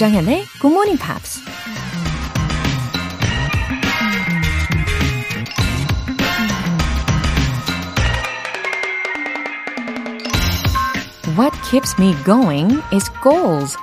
조장현의 0.00 0.46
Good 0.62 0.72
Morning 0.72 0.98
Pops. 0.98 1.42
What 11.36 11.54
keeps 11.70 12.00
me 12.00 12.14
going 12.24 12.80
is 12.94 13.12
goals. 13.22 13.76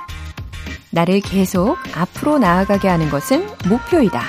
나를 0.90 1.20
계속 1.20 1.76
앞으로 1.94 2.40
나아가게 2.40 2.88
하는 2.88 3.10
것은 3.10 3.46
목표이다. 3.68 4.20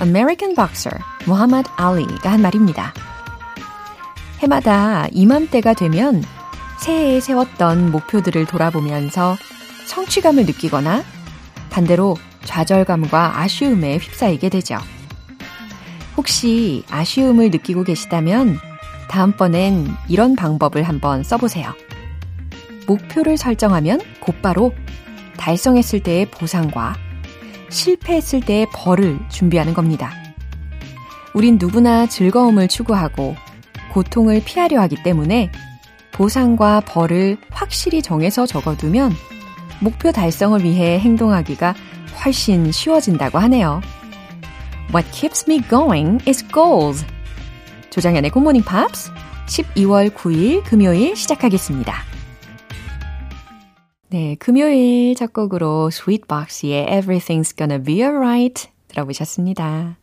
American 0.00 0.54
boxer 0.54 0.96
무하마드 1.26 1.68
알리가 1.74 2.30
한 2.30 2.40
말입니다. 2.40 2.94
해마다 4.38 5.08
이맘때가 5.10 5.74
되면 5.74 6.22
새해에 6.78 7.18
세웠던 7.18 7.90
목표들을 7.90 8.46
돌아보면서 8.46 9.36
성취감을 9.88 10.44
느끼거나 10.44 11.02
반대로 11.70 12.16
좌절감과 12.44 13.40
아쉬움에 13.40 13.96
휩싸이게 13.96 14.50
되죠. 14.50 14.78
혹시 16.16 16.84
아쉬움을 16.90 17.50
느끼고 17.50 17.84
계시다면 17.84 18.58
다음번엔 19.08 19.88
이런 20.08 20.36
방법을 20.36 20.82
한번 20.82 21.22
써보세요. 21.22 21.72
목표를 22.86 23.36
설정하면 23.36 24.00
곧바로 24.20 24.72
달성했을 25.38 26.02
때의 26.02 26.30
보상과 26.30 26.94
실패했을 27.70 28.40
때의 28.40 28.66
벌을 28.74 29.18
준비하는 29.30 29.72
겁니다. 29.72 30.12
우린 31.32 31.56
누구나 31.58 32.06
즐거움을 32.06 32.68
추구하고 32.68 33.36
고통을 33.92 34.42
피하려 34.44 34.80
하기 34.82 35.02
때문에 35.02 35.50
보상과 36.12 36.80
벌을 36.80 37.38
확실히 37.50 38.02
정해서 38.02 38.44
적어두면 38.44 39.12
목표 39.80 40.12
달성을 40.12 40.62
위해 40.64 40.98
행동하기가 40.98 41.74
훨씬 42.24 42.72
쉬워진다고 42.72 43.38
하네요. 43.38 43.80
What 44.94 45.10
keeps 45.12 45.48
me 45.48 45.60
going 45.68 46.22
is 46.28 46.46
goals. 46.48 47.04
조정현의 47.90 48.30
굿모닝 48.30 48.62
팝스 48.62 49.10
12월 49.46 50.10
9일 50.10 50.64
금요일 50.64 51.16
시작하겠습니다. 51.16 51.94
네, 54.10 54.36
금요일 54.36 55.14
첫 55.14 55.32
곡으로 55.32 55.90
스윗박스의 55.90 56.86
Everything's 56.86 57.56
Gonna 57.56 57.82
Be 57.82 58.02
Alright 58.02 58.70
들어보셨습니다. 58.88 59.98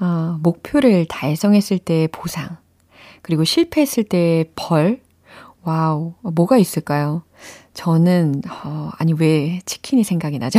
어, 0.00 0.38
목표를 0.42 1.06
달성했을 1.06 1.78
때의 1.78 2.08
보상, 2.08 2.56
그리고 3.22 3.44
실패했을 3.44 4.04
때의 4.04 4.50
벌, 4.54 5.00
wow, 5.62 6.14
뭐가 6.22 6.58
있을까요? 6.58 7.22
저는, 7.78 8.42
어, 8.64 8.90
아니, 8.98 9.12
왜 9.12 9.60
치킨이 9.64 10.02
생각이 10.02 10.40
나죠? 10.40 10.58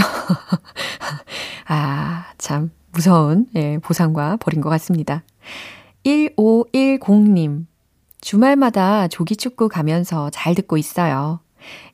아, 1.67 2.27
참, 2.37 2.71
무서운, 2.93 3.45
예, 3.57 3.77
보상과 3.79 4.37
벌인 4.37 4.61
것 4.61 4.69
같습니다. 4.69 5.23
1510님, 6.05 7.65
주말마다 8.21 9.09
조기축구 9.09 9.67
가면서 9.67 10.29
잘 10.29 10.55
듣고 10.55 10.77
있어요. 10.77 11.41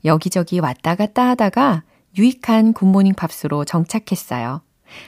여기저기 0.05 0.59
왔다 0.59 0.93
갔다 0.93 1.29
하다가 1.29 1.81
유익한 2.19 2.73
굿모닝 2.73 3.15
팝스로 3.15 3.65
정착했어요. 3.65 4.61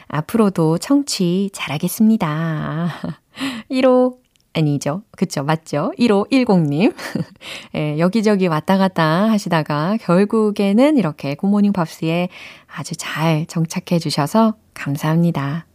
앞으로도 0.08 0.80
청취 0.80 1.52
잘하겠습니다. 1.54 2.90
1호, 3.70 4.18
아니죠. 4.54 5.04
그쵸, 5.12 5.44
맞죠? 5.44 5.94
1510님. 6.00 6.94
예, 7.76 8.00
여기저기 8.00 8.48
왔다 8.48 8.78
갔다 8.78 9.30
하시다가 9.30 9.98
결국에는 10.02 10.98
이렇게 10.98 11.36
굿모닝 11.36 11.74
팝스에 11.74 12.30
아주 12.68 12.96
잘 12.96 13.46
정착해 13.48 14.00
주셔서 14.00 14.56
감사합니다. 14.74 15.66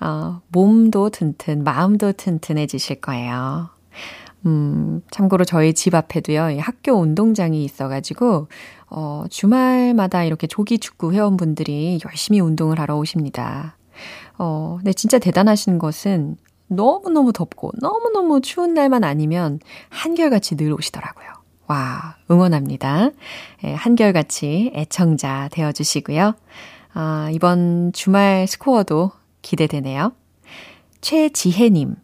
어, 0.00 0.40
몸도 0.48 1.10
튼튼, 1.10 1.64
마음도 1.64 2.12
튼튼해지실 2.12 3.00
거예요. 3.00 3.68
음, 4.46 5.02
참고로 5.10 5.44
저희 5.44 5.74
집 5.74 5.94
앞에도요, 5.94 6.60
학교 6.60 6.92
운동장이 6.92 7.64
있어가지고, 7.64 8.48
어, 8.90 9.24
주말마다 9.28 10.24
이렇게 10.24 10.46
조기 10.46 10.78
축구 10.78 11.12
회원분들이 11.12 11.98
열심히 12.04 12.40
운동을 12.40 12.78
하러 12.78 12.96
오십니다. 12.96 13.76
어, 14.38 14.76
근데 14.78 14.92
진짜 14.92 15.18
대단하신 15.18 15.78
것은 15.78 16.36
너무너무 16.68 17.32
덥고 17.32 17.72
너무너무 17.80 18.40
추운 18.40 18.74
날만 18.74 19.04
아니면 19.04 19.58
한결같이 19.88 20.56
늘 20.56 20.72
오시더라고요. 20.72 21.26
와, 21.66 22.16
응원합니다. 22.30 23.10
예, 23.64 23.74
한결같이 23.74 24.72
애청자 24.74 25.48
되어주시고요. 25.52 26.34
아, 26.94 27.30
이번 27.32 27.92
주말 27.92 28.46
스코어도 28.46 29.10
기대되네요. 29.42 30.12
최지혜님, 31.00 31.94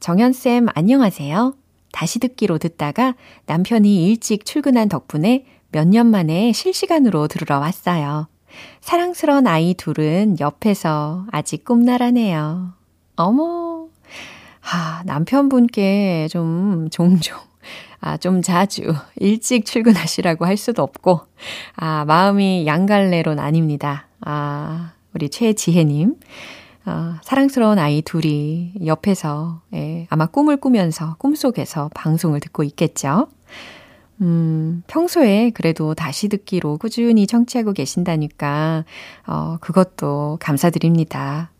정연쌤 0.00 0.66
안녕하세요. 0.74 1.54
다시 1.92 2.18
듣기로 2.18 2.58
듣다가 2.58 3.14
남편이 3.46 4.04
일찍 4.06 4.44
출근한 4.44 4.88
덕분에 4.88 5.46
몇 5.70 5.88
년 5.88 6.06
만에 6.06 6.52
실시간으로 6.52 7.26
들으러 7.26 7.58
왔어요. 7.58 8.28
사랑스러운 8.80 9.46
아이 9.48 9.74
둘은 9.74 10.36
옆에서 10.38 11.26
아직 11.32 11.64
꿈나라네요. 11.64 12.74
어머, 13.16 13.73
아, 14.72 15.02
남편분께 15.04 16.28
좀 16.30 16.88
종종, 16.90 17.38
아, 18.00 18.16
좀 18.16 18.42
자주 18.42 18.94
일찍 19.16 19.66
출근하시라고 19.66 20.46
할 20.46 20.56
수도 20.56 20.82
없고, 20.82 21.20
아, 21.76 22.04
마음이 22.06 22.66
양갈래론 22.66 23.38
아닙니다. 23.38 24.08
아, 24.20 24.92
우리 25.14 25.28
최지혜님. 25.28 26.16
아, 26.86 27.20
사랑스러운 27.22 27.78
아이 27.78 28.02
둘이 28.02 28.72
옆에서 28.84 29.62
예, 29.72 30.06
아마 30.10 30.26
꿈을 30.26 30.58
꾸면서 30.58 31.16
꿈속에서 31.18 31.90
방송을 31.94 32.40
듣고 32.40 32.62
있겠죠. 32.62 33.28
음, 34.20 34.82
평소에 34.86 35.50
그래도 35.50 35.94
다시 35.94 36.28
듣기로 36.28 36.78
꾸준히 36.78 37.26
청취하고 37.26 37.72
계신다니까, 37.72 38.84
어, 39.26 39.56
그것도 39.60 40.38
감사드립니다. 40.40 41.50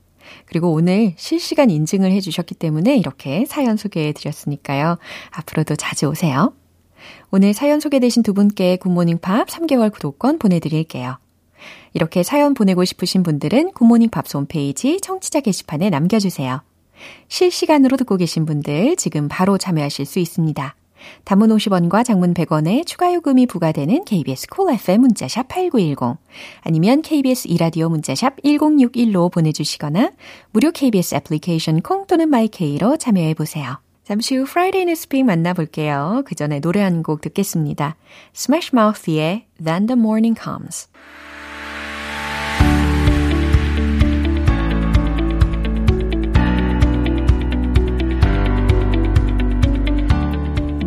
그리고 0.47 0.73
오늘 0.73 1.15
실시간 1.17 1.71
인증을 1.71 2.13
해주셨기 2.13 2.55
때문에 2.55 2.97
이렇게 2.97 3.45
사연 3.47 3.77
소개해 3.77 4.13
드렸으니까요. 4.13 4.99
앞으로도 5.31 5.77
자주 5.77 6.07
오세요. 6.07 6.53
오늘 7.31 7.53
사연 7.53 7.81
소개되신 7.81 8.23
두 8.23 8.33
분께 8.35 8.77
굿모닝 8.77 9.19
팝 9.19 9.49
3개월 9.49 9.93
구독권 9.93 10.39
보내드릴게요. 10.39 11.19
이렇게 11.93 12.23
사연 12.23 12.55
보내고 12.55 12.85
싶으신 12.85 13.23
분들은 13.23 13.73
굿모닝 13.73 14.11
팝스 14.11 14.37
홈페이지 14.37 15.01
청취자 15.01 15.41
게시판에 15.41 15.91
남겨주세요. 15.91 16.63
실시간으로 17.29 17.97
듣고 17.97 18.17
계신 18.17 18.47
분들 18.47 18.97
지금 18.97 19.29
바로 19.29 19.59
참여하실 19.59 20.07
수 20.07 20.19
있습니다. 20.19 20.77
단문 21.25 21.51
50원과 21.51 22.05
장문 22.05 22.35
100원의 22.35 22.87
추가 22.87 23.13
요금이 23.13 23.47
부과되는 23.47 24.05
KBS 24.05 24.49
콜 24.49 24.67
cool 24.67 24.75
FM 24.81 25.01
문자샵 25.03 25.49
8910 25.49 26.19
아니면 26.63 27.03
KBS 27.03 27.49
이라디오 27.49 27.89
문자샵 27.89 28.43
1061로 28.43 29.31
보내주시거나 29.33 30.13
무료 30.53 30.71
KBS 30.71 31.17
애플리케이션 31.17 31.81
콩 31.81 32.07
또는 32.07 32.29
마이케이로 32.29 32.97
참여해 32.97 33.35
보세요. 33.35 33.79
잠시 34.05 34.37
후 34.37 34.43
Friday 34.43 34.83
Newspeak 34.83 35.25
만나볼게요. 35.25 36.25
그 36.27 36.35
전에 36.35 36.61
노래 36.61 36.83
한 36.83 37.03
곡 37.03 37.23
듣겠습니다. 37.23 37.97
Smash 38.35 38.71
Mouth의 38.75 39.47
Then 39.63 39.87
the 39.87 39.99
Morning 39.99 40.39
Comes 40.39 40.89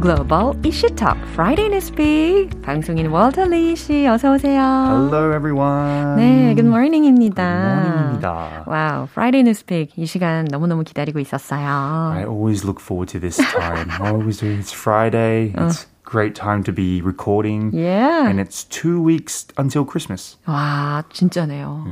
Global 0.01 0.55
Issue 0.65 0.91
Talk 0.97 1.17
Friday 1.33 1.67
Newspeak 1.69 2.61
방송인 2.63 3.07
월터 3.07 3.45
리 3.47 3.77
씨, 3.77 4.07
어서 4.07 4.33
오세요. 4.33 4.61
Hello 4.61 5.33
everyone. 5.33 6.17
네, 6.17 6.55
good 6.55 6.67
morning입니다. 6.67 7.43
Good 7.45 7.87
morning입니다. 7.87 8.65
Wow, 8.67 9.07
Friday 9.13 9.43
Newspeak 9.43 9.93
이 9.97 10.07
시간 10.07 10.47
너무너무 10.51 10.83
기다리고 10.83 11.21
있었어요. 11.21 12.13
I 12.15 12.25
always 12.25 12.65
look 12.65 12.81
forward 12.83 13.13
to 13.13 13.21
this 13.21 13.37
time. 13.37 13.89
I 14.01 14.11
always 14.11 14.41
do. 14.41 14.49
It's 14.51 14.73
Friday. 14.73 15.55
It's 15.57 15.87
Great 16.08 16.34
time 16.36 16.64
to 16.64 16.72
be 16.72 17.02
recording. 17.02 17.70
Yeah. 17.76 18.30
And 18.30 18.40
it's 18.40 18.64
two 18.64 19.02
weeks 19.04 19.46
until 19.58 19.84
Christmas. 19.84 20.38
와, 20.48 21.04
진짜네요. 21.12 21.84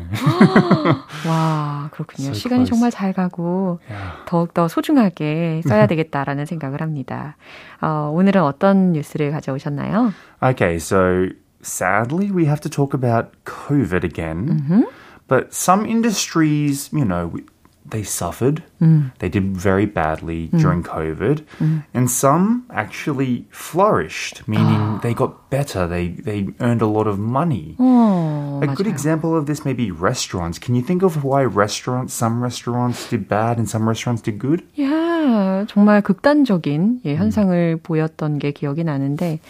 와, 1.28 1.90
그렇군요. 1.92 2.32
So 2.32 2.34
시간이 2.34 2.64
close. 2.64 2.70
정말 2.70 2.92
잘 2.92 3.12
가고 3.12 3.80
Yeah. 3.92 4.24
더욱더 4.26 4.68
소중하게 4.70 5.64
써야 5.68 5.86
되겠다라는 5.88 6.46
생각을 6.46 6.82
합니다. 6.82 7.36
어, 7.82 8.10
오늘은 8.16 8.42
어떤 8.42 8.94
뉴스를 8.94 9.32
가져오셨나요? 9.32 10.14
Okay, 10.42 10.78
so 10.78 11.28
sadly 11.62 12.32
we 12.32 12.46
have 12.46 12.62
to 12.62 12.70
talk 12.70 12.94
about 12.94 13.32
COVID 13.44 14.06
again. 14.06 14.86
But 15.28 15.54
some 15.54 15.86
industries, 15.86 16.90
you 16.94 17.04
know, 17.04 17.34
they 17.91 18.03
suffered. 18.03 18.63
Mm. 18.81 19.13
They 19.19 19.29
did 19.29 19.57
very 19.57 19.87
badly 19.87 20.49
mm. 20.49 20.61
during 20.61 20.83
COVID. 20.83 21.43
Mm. 21.59 21.85
And 21.95 22.11
some 22.11 22.67
actually 22.71 23.47
flourished, 23.51 24.47
meaning 24.47 25.01
they 25.03 25.15
got 25.15 25.51
better. 25.51 25.87
They, 25.87 26.09
they 26.09 26.49
earned 26.61 26.83
a 26.83 26.87
lot 26.87 27.07
of 27.07 27.19
money. 27.19 27.77
Oh, 27.79 28.61
a 28.63 28.67
맞아요. 28.67 28.77
good 28.77 28.87
example 28.87 29.37
of 29.37 29.47
this 29.47 29.65
may 29.65 29.73
be 29.73 29.91
restaurants. 29.91 30.59
Can 30.59 30.75
you 30.75 30.83
think 30.83 31.03
of 31.03 31.25
why 31.25 31.43
restaurants, 31.43 32.15
some 32.15 32.43
restaurants 32.43 33.09
did 33.09 33.29
bad 33.29 33.59
and 33.59 33.69
some 33.69 33.89
restaurants 33.89 34.23
did 34.23 34.39
good? 34.39 34.63
Yeah, 34.75 35.65
정말 35.67 36.03
극단적인 36.03 37.01
예, 37.05 37.17
현상을 37.17 37.81
보였던 37.83 38.39
게 38.39 38.53
기억이 38.53 38.85
나는데, 38.85 39.41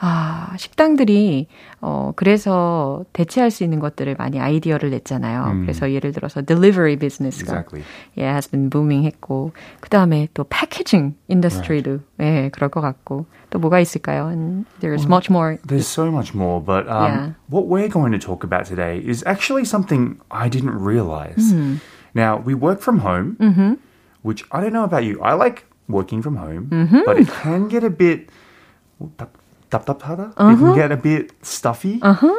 아, 0.00 0.54
식당들이, 0.56 1.48
어, 1.80 2.12
그래서 2.14 3.04
대체할 3.12 3.50
수 3.50 3.64
있는 3.64 3.80
것들을 3.80 4.14
많이 4.16 4.38
아이디어를 4.38 4.90
냈잖아요. 4.90 5.44
음. 5.44 5.60
그래서 5.62 5.90
예를 5.90 6.12
들어서 6.12 6.40
delivery 6.40 6.96
business가, 6.96 7.52
exactly. 7.52 7.84
yeah, 8.16 8.32
has 8.32 8.48
been 8.48 8.70
booming 8.70 9.04
했고, 9.06 9.50
그 9.80 9.90
다음에 9.90 10.28
또 10.34 10.44
packaging 10.44 11.16
industry도, 11.28 11.98
right. 12.16 12.46
예, 12.46 12.48
그럴 12.50 12.70
것 12.70 12.80
같고, 12.80 13.26
또 13.50 13.58
뭐가 13.58 13.80
있을까요? 13.80 14.28
And 14.28 14.66
there's 14.80 15.02
well, 15.02 15.18
much 15.18 15.30
more. 15.30 15.58
There's 15.66 15.88
so 15.88 16.12
much 16.12 16.32
more, 16.32 16.60
but 16.60 16.86
um, 16.86 17.10
yeah. 17.10 17.30
what 17.48 17.66
we're 17.66 17.88
going 17.88 18.12
to 18.12 18.18
talk 18.18 18.44
about 18.44 18.66
today 18.66 19.02
is 19.04 19.24
actually 19.26 19.64
something 19.64 20.20
I 20.30 20.48
didn't 20.48 20.78
realize. 20.78 21.52
Mm. 21.52 21.80
Now, 22.14 22.38
we 22.38 22.54
work 22.54 22.80
from 22.80 23.00
home, 23.00 23.36
mm-hmm. 23.40 23.74
which 24.22 24.44
I 24.52 24.60
don't 24.60 24.72
know 24.72 24.84
about 24.84 25.02
you. 25.02 25.20
I 25.22 25.34
like 25.34 25.66
working 25.88 26.22
from 26.22 26.36
home, 26.36 26.68
mm-hmm. 26.70 27.00
but 27.04 27.18
it 27.18 27.26
can 27.26 27.66
get 27.66 27.82
a 27.82 27.90
bit 27.90 28.30
답답하다. 29.69 30.33
Uh-huh. 30.37 30.51
It 30.51 30.57
can 30.59 30.75
get 30.75 30.91
a 30.91 30.97
bit 30.97 31.31
stuffy. 31.41 31.99
Uh-huh. 32.01 32.33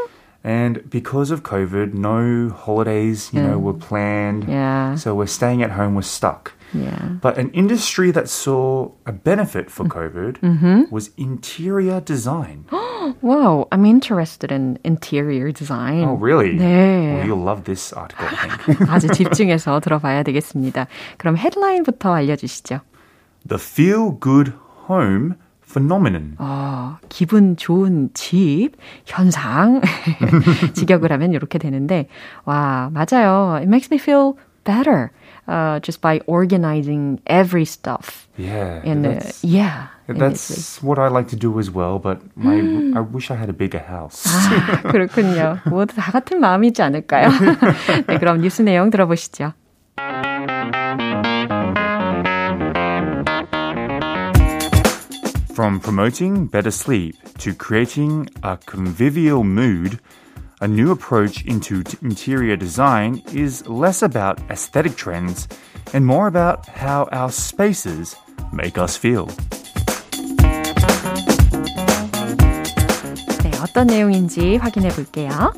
And 0.44 0.88
because 0.91 1.31
of 1.31 1.43
COVID, 1.43 1.94
no 1.94 2.50
holidays, 2.50 3.31
you 3.32 3.41
yeah. 3.41 3.49
know, 3.49 3.59
were 3.59 3.73
planned. 3.73 4.44
Yeah. 4.47 4.94
So 4.94 5.15
we're 5.15 5.26
staying 5.26 5.62
at 5.62 5.71
home, 5.71 5.94
we're 5.94 6.03
stuck. 6.03 6.53
Yeah. 6.75 7.17
But 7.23 7.38
an 7.38 7.50
industry 7.53 8.11
that 8.11 8.29
saw 8.29 8.91
a 9.06 9.12
benefit 9.12 9.71
for 9.71 9.87
COVID 9.87 10.41
mm-hmm. 10.41 10.82
was 10.91 11.11
interior 11.17 12.00
design. 12.00 12.67
wow, 13.23 13.69
I'm 13.73 13.87
interested 13.87 14.53
in 14.53 14.79
interior 14.85 15.53
design. 15.53 16.05
Oh, 16.05 16.15
really? 16.15 16.59
네. 16.59 17.17
Well, 17.17 17.26
you'll 17.26 17.44
love 17.44 17.65
this 17.65 17.93
article, 17.93 18.26
I 18.26 18.56
think. 18.56 18.88
아주 18.88 19.09
집중해서 19.09 19.81
들어봐야 19.81 20.23
되겠습니다. 20.23 20.87
그럼 21.17 21.37
헤드라인부터 21.37 22.12
알려주시죠. 22.12 22.81
The 23.47 23.59
Feel 23.59 24.12
Good 24.21 24.53
Home 24.88 25.37
phenomenon. 25.69 26.36
어, 26.39 26.98
기분 27.10 27.56
좋은 27.56 28.10
집, 28.13 28.71
현상. 29.06 29.81
직역을 30.74 31.12
하면 31.12 31.33
이렇게 31.33 31.60
되는데, 31.60 32.07
와, 32.45 32.89
맞아요. 32.92 33.57
It 33.57 33.68
makes 33.68 33.89
me 33.92 33.98
feel 34.00 34.33
better. 34.63 35.12
Uh, 35.48 35.80
just 35.81 36.00
by 36.01 36.19
organizing 36.27 37.19
every 37.25 37.66
stuff. 37.66 38.27
Yeah. 38.38 38.81
And 38.86 39.06
uh, 39.06 39.19
yeah. 39.42 39.88
That's 40.07 40.81
what 40.83 41.00
I 41.00 41.07
like 41.07 41.27
to 41.30 41.36
do 41.36 41.60
as 41.60 41.72
well, 41.72 42.00
but 42.00 42.22
my 42.36 42.56
음. 42.56 42.98
I 42.98 43.01
wish 43.01 43.31
I 43.31 43.36
had 43.36 43.50
a 43.50 43.54
bigger 43.54 43.80
house. 43.81 44.25
아, 44.27 44.81
그렇군요. 44.92 45.60
모두 45.65 45.95
다 45.95 46.12
같은 46.12 46.39
마음이지 46.39 46.81
않을까요? 46.81 47.30
네, 48.07 48.18
그럼 48.18 48.42
뉴스 48.42 48.62
내용 48.62 48.89
들어보시죠. 48.89 49.54
From 55.59 55.79
promoting 55.79 56.47
better 56.47 56.71
sleep 56.71 57.15
to 57.38 57.55
creating 57.55 58.29
a 58.43 58.56
convivial 58.56 59.44
mood, 59.44 60.00
a 60.61 60.67
new 60.67 60.91
approach 60.91 61.44
into 61.44 61.82
interior 62.03 62.56
design 62.56 63.23
is 63.32 63.67
less 63.69 64.03
about 64.03 64.41
aesthetic 64.50 64.97
trends 64.97 65.47
and 65.93 66.05
more 66.05 66.26
about 66.26 66.67
how 66.69 67.09
our 67.12 67.31
spaces 67.31 68.17
make 68.53 68.79
us 68.79 68.97
feel. 68.97 69.29
네, 73.43 73.50
어떤 73.62 73.87
내용인지 73.87 74.56
확인해 74.56 74.88
볼게요. 74.88 75.53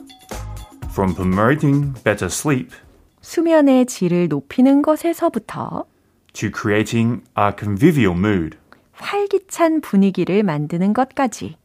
From 0.91 1.15
promoting 1.15 1.93
better 2.05 2.29
sleep 2.29 2.73
수면의 3.21 3.87
질을 3.87 4.29
높이는 4.29 4.83
것에서부터 4.83 5.85
to 6.33 6.51
creating 6.51 7.23
a 7.37 7.53
convivial 7.57 8.15
mood 8.15 8.57
활기찬 9.02 9.82
분위기를 9.82 10.44
만드는 10.44 10.94
것까지. 10.94 11.58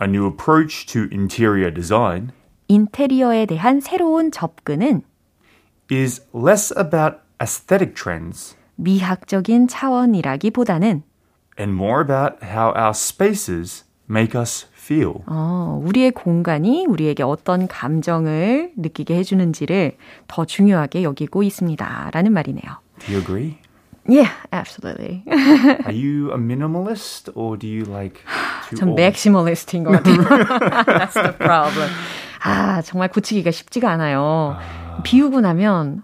A 0.00 0.08
new 0.08 0.26
approach 0.26 0.86
to 0.86 1.02
interior 1.12 1.72
design. 1.72 2.30
인테리어에 2.68 3.46
대한 3.46 3.80
새로운 3.80 4.30
접근은 4.30 5.02
is 5.90 6.22
less 6.34 6.74
about 6.76 7.18
aesthetic 7.40 7.94
trends. 7.94 8.56
미학적인 8.76 9.68
차원이라기보다는 9.68 11.02
and 11.58 11.72
more 11.72 12.02
about 12.02 12.44
how 12.44 12.72
our 12.76 12.90
spaces 12.90 13.84
make 14.10 14.38
us 14.38 14.66
feel. 14.74 15.22
어, 15.26 15.80
우리의 15.82 16.10
공간이 16.10 16.86
우리에게 16.86 17.22
어떤 17.22 17.66
감정을 17.66 18.72
느끼게 18.76 19.16
해주는지를 19.16 19.96
더 20.28 20.44
중요하게 20.44 21.02
여기고 21.02 21.42
있습니다. 21.42 22.10
라는 22.12 22.32
말이네요. 22.32 22.62
Do 23.00 23.14
you 23.14 23.20
agree? 23.20 23.58
Yeah, 24.07 24.31
absolutely. 24.51 25.23
Are 25.85 25.91
you 25.91 26.31
a 26.31 26.37
minimalist 26.37 27.29
or 27.35 27.55
do 27.55 27.67
you 27.67 27.85
like 27.85 28.21
to 28.69 28.75
전 28.75 28.95
maximalist인 28.95 29.83
것 29.83 29.91
같아요. 29.91 30.85
That's 30.85 31.13
the 31.13 31.33
problem. 31.37 31.89
아, 32.43 32.81
정말 32.81 33.09
고치기가 33.09 33.51
쉽지가 33.51 33.89
않아요. 33.91 34.57
아... 34.57 35.01
비우고 35.03 35.41
나면 35.41 36.03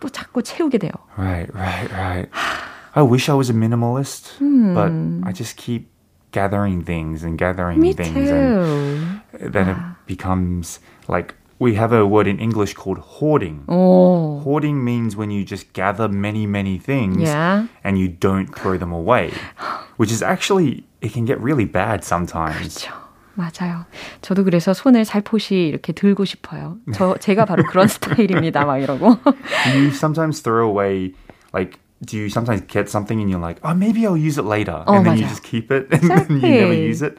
또 0.00 0.08
자꾸 0.08 0.42
채우게 0.42 0.78
돼요. 0.78 0.92
Right, 1.16 1.52
right, 1.54 1.90
right. 1.92 2.28
I 2.94 3.02
wish 3.02 3.28
I 3.28 3.34
was 3.34 3.50
a 3.50 3.54
minimalist, 3.54 4.36
hmm. 4.38 4.74
but 4.74 4.92
I 5.26 5.32
just 5.32 5.56
keep 5.56 5.88
gathering 6.30 6.82
things 6.82 7.24
and 7.24 7.38
gathering 7.38 7.80
Me 7.80 7.92
things 7.92 8.12
too. 8.12 9.20
and 9.40 9.52
then 9.52 9.68
it 9.68 9.78
becomes 10.06 10.80
like 11.08 11.34
we 11.58 11.74
have 11.74 11.92
a 11.92 12.06
word 12.06 12.26
in 12.26 12.38
English 12.38 12.74
called 12.74 12.98
hoarding. 12.98 13.64
Oh. 13.68 14.40
Hoarding 14.40 14.84
means 14.84 15.16
when 15.16 15.30
you 15.30 15.44
just 15.44 15.72
gather 15.72 16.08
many, 16.08 16.46
many 16.46 16.78
things 16.78 17.22
yeah. 17.22 17.66
and 17.82 17.98
you 17.98 18.08
don't 18.08 18.54
throw 18.54 18.76
them 18.76 18.92
away, 18.92 19.32
which 19.96 20.10
is 20.10 20.22
actually, 20.22 20.84
it 21.00 21.12
can 21.12 21.24
get 21.24 21.40
really 21.40 21.64
bad 21.64 22.04
sometimes. 22.04 22.84
그렇죠. 22.84 22.92
맞아요. 23.36 23.86
저도 24.22 24.44
그래서 24.44 24.72
손을 24.72 25.04
살포시 25.04 25.56
이렇게 25.56 25.92
들고 25.92 26.24
싶어요. 26.24 26.78
저 26.94 27.16
제가 27.16 27.44
바로 27.44 27.64
그런 27.64 27.88
스타일입니다. 27.88 28.64
막 28.64 28.78
이러고. 28.78 29.18
Do 29.24 29.78
you 29.78 29.90
sometimes 29.90 30.40
throw 30.40 30.68
away 30.68 31.14
like 31.52 31.80
do 32.04 32.16
you 32.16 32.28
sometimes 32.28 32.62
get 32.68 32.88
something 32.88 33.20
and 33.20 33.30
you're 33.30 33.40
like, 33.40 33.58
oh, 33.64 33.74
maybe 33.74 34.06
I'll 34.06 34.16
use 34.16 34.38
it 34.38 34.44
later, 34.44 34.84
어, 34.86 34.96
and 34.96 35.06
then 35.06 35.16
맞아요. 35.16 35.22
you 35.22 35.28
just 35.28 35.42
keep 35.42 35.72
it 35.72 35.88
and 35.90 36.04
exactly. 36.04 36.40
then 36.40 36.52
you 36.52 36.60
never 36.60 36.74
use 36.74 37.02
it? 37.02 37.18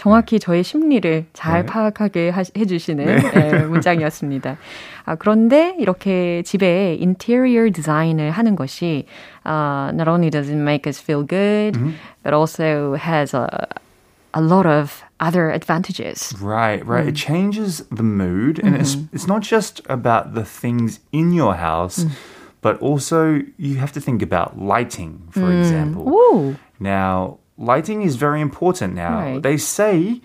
정확히 0.00 0.38
저의 0.38 0.62
심리를 0.62 1.26
잘 1.32 1.62
네. 1.62 1.66
파악하게 1.66 2.30
하, 2.30 2.42
해주시는 2.56 3.04
네. 3.04 3.30
네, 3.30 3.64
문장이었습니다. 3.64 4.56
아, 5.04 5.14
그런데 5.14 5.74
이렇게 5.78 6.42
집에 6.42 6.96
interior 7.00 7.70
design을 7.70 8.30
하는 8.30 8.56
것이 8.56 9.06
uh, 9.46 9.92
not 9.92 10.08
only 10.08 10.30
does 10.30 10.48
it 10.48 10.56
make 10.56 10.86
us 10.86 11.00
feel 11.00 11.22
good, 11.22 11.78
mm-hmm. 11.78 11.94
but 12.22 12.34
also 12.34 12.94
has 12.94 13.34
a 13.34 13.48
a 14.36 14.40
lot 14.40 14.66
of 14.66 15.02
other 15.18 15.50
advantages. 15.50 16.34
Right, 16.40 16.84
right. 16.86 17.06
Mm. 17.06 17.08
It 17.08 17.16
changes 17.16 17.82
the 17.90 18.02
mood, 18.02 18.58
and 18.58 18.74
mm-hmm. 18.74 18.82
it's 18.82 18.96
it's 19.12 19.26
not 19.26 19.40
just 19.40 19.80
about 19.88 20.34
the 20.34 20.44
things 20.44 21.00
in 21.10 21.32
your 21.32 21.54
house. 21.54 22.04
Mm. 22.04 22.10
But 22.60 22.80
also, 22.80 23.42
you 23.58 23.76
have 23.76 23.92
to 23.92 24.00
think 24.00 24.22
about 24.22 24.58
lighting, 24.58 25.28
for 25.30 25.48
mm. 25.48 25.60
example. 25.60 26.08
Ooh. 26.08 26.56
Now, 26.80 27.38
lighting 27.61 28.01
is 28.01 28.15
very 28.15 28.41
important 28.41 28.95
now. 28.95 29.19
Right. 29.19 29.41
They 29.41 29.57
say 29.57 30.21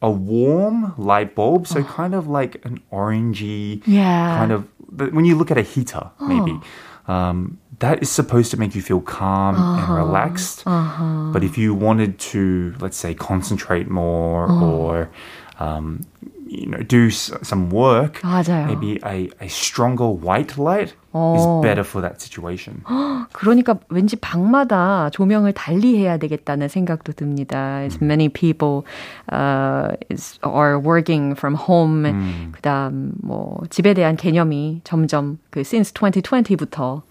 a 0.00 0.10
warm 0.10 0.94
light 0.96 1.34
bulb, 1.34 1.66
so 1.66 1.80
oh. 1.80 1.84
kind 1.84 2.14
of 2.14 2.28
like 2.28 2.64
an 2.64 2.80
orangey 2.92 3.82
yeah. 3.86 4.38
kind 4.38 4.52
of 4.52 4.68
when 5.12 5.24
you 5.24 5.36
look 5.36 5.50
at 5.50 5.58
a 5.58 5.62
heater, 5.62 6.10
oh. 6.20 6.26
maybe. 6.26 6.60
Um, 7.08 7.58
that 7.78 8.02
is 8.02 8.10
supposed 8.10 8.50
to 8.52 8.56
make 8.56 8.74
you 8.74 8.82
feel 8.82 9.00
calm 9.00 9.54
uh-huh. 9.54 9.82
and 9.82 9.94
relaxed. 9.94 10.66
Uh-huh. 10.66 11.30
But 11.32 11.44
if 11.44 11.58
you 11.58 11.74
wanted 11.74 12.18
to, 12.18 12.74
let's 12.80 12.96
say, 12.96 13.14
concentrate 13.14 13.88
more 13.88 14.44
uh-huh. 14.44 14.66
or 14.66 15.10
um, 15.58 16.06
you 16.47 16.67
know, 16.67 16.83
do 16.83 17.09
some 17.09 17.69
work, 17.69 18.19
맞아요. 18.21 18.67
maybe 18.67 18.99
a, 19.05 19.29
a 19.39 19.47
stronger 19.47 20.07
white 20.07 20.57
light 20.57 20.93
오. 21.13 21.35
is 21.35 21.45
better 21.63 21.83
for 21.83 22.01
that 22.01 22.21
situation. 22.21 22.83
그러니까 23.31 23.79
왠지 23.89 24.17
방마다 24.17 25.09
조명을 25.11 25.53
달리 25.53 25.97
해야 25.97 26.17
되겠다는 26.17 26.67
생각도 26.67 27.13
듭니다. 27.13 27.81
As 27.83 28.03
many 28.03 28.27
people 28.27 28.83
uh, 29.31 29.95
is, 30.09 30.39
are 30.43 30.77
working 30.77 31.35
from 31.37 31.55
home. 31.55 32.05
음. 32.05 32.51
그다음 32.51 33.13
뭐 33.23 33.61
집에 33.69 33.93
대한 33.93 34.17
개념이 34.17 34.81
점점 34.83 35.37
그 35.51 35.61
since 35.61 35.93
2020부터 35.93 37.01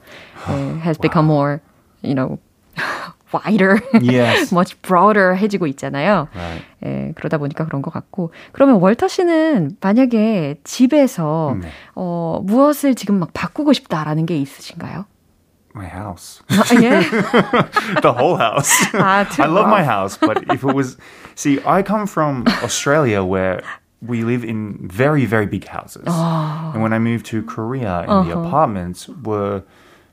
uh, 0.48 0.78
has 0.84 0.98
become 0.98 1.28
wow. 1.28 1.34
more, 1.34 1.60
you 2.02 2.14
know, 2.14 2.38
Wider, 3.33 3.79
yes. 4.01 4.53
much 4.53 4.79
broader 4.81 5.35
해지고 5.35 5.67
있잖아요. 5.67 6.27
Right. 6.35 6.65
예, 6.85 7.11
그러다 7.15 7.37
보니까 7.37 7.65
그런 7.65 7.81
것 7.81 7.91
같고. 7.91 8.31
그러면 8.51 8.75
월터 8.79 9.07
씨는 9.07 9.77
만약에 9.81 10.59
집에서 10.63 11.55
네. 11.61 11.69
어, 11.95 12.41
무엇을 12.43 12.95
지금 12.95 13.19
막 13.19 13.29
바꾸고 13.33 13.73
싶다라는 13.73 14.25
게 14.25 14.37
있으신가요? 14.37 15.05
My 15.75 15.87
house. 15.87 16.41
아, 16.49 16.63
예. 16.81 17.01
the 18.01 18.13
whole 18.15 18.37
house. 18.37 18.71
아, 18.93 19.25
too 19.29 19.43
I 19.43 19.49
love 19.49 19.67
my 19.67 19.83
house, 19.83 20.17
but 20.17 20.37
if 20.53 20.63
it 20.63 20.73
was, 20.73 20.95
see, 21.35 21.59
I 21.65 21.83
come 21.83 22.07
from 22.07 22.45
Australia 22.63 23.23
where 23.25 23.61
we 24.05 24.23
live 24.23 24.45
in 24.45 24.77
very, 24.87 25.25
very 25.25 25.45
big 25.47 25.67
houses. 25.67 26.03
Oh. 26.07 26.71
And 26.73 26.81
when 26.81 26.93
I 26.93 26.99
moved 26.99 27.25
to 27.31 27.41
Korea, 27.43 28.05
and 28.07 28.09
Uh-huh. 28.09 28.23
the 28.23 28.39
apartments 28.39 29.09
were 29.09 29.63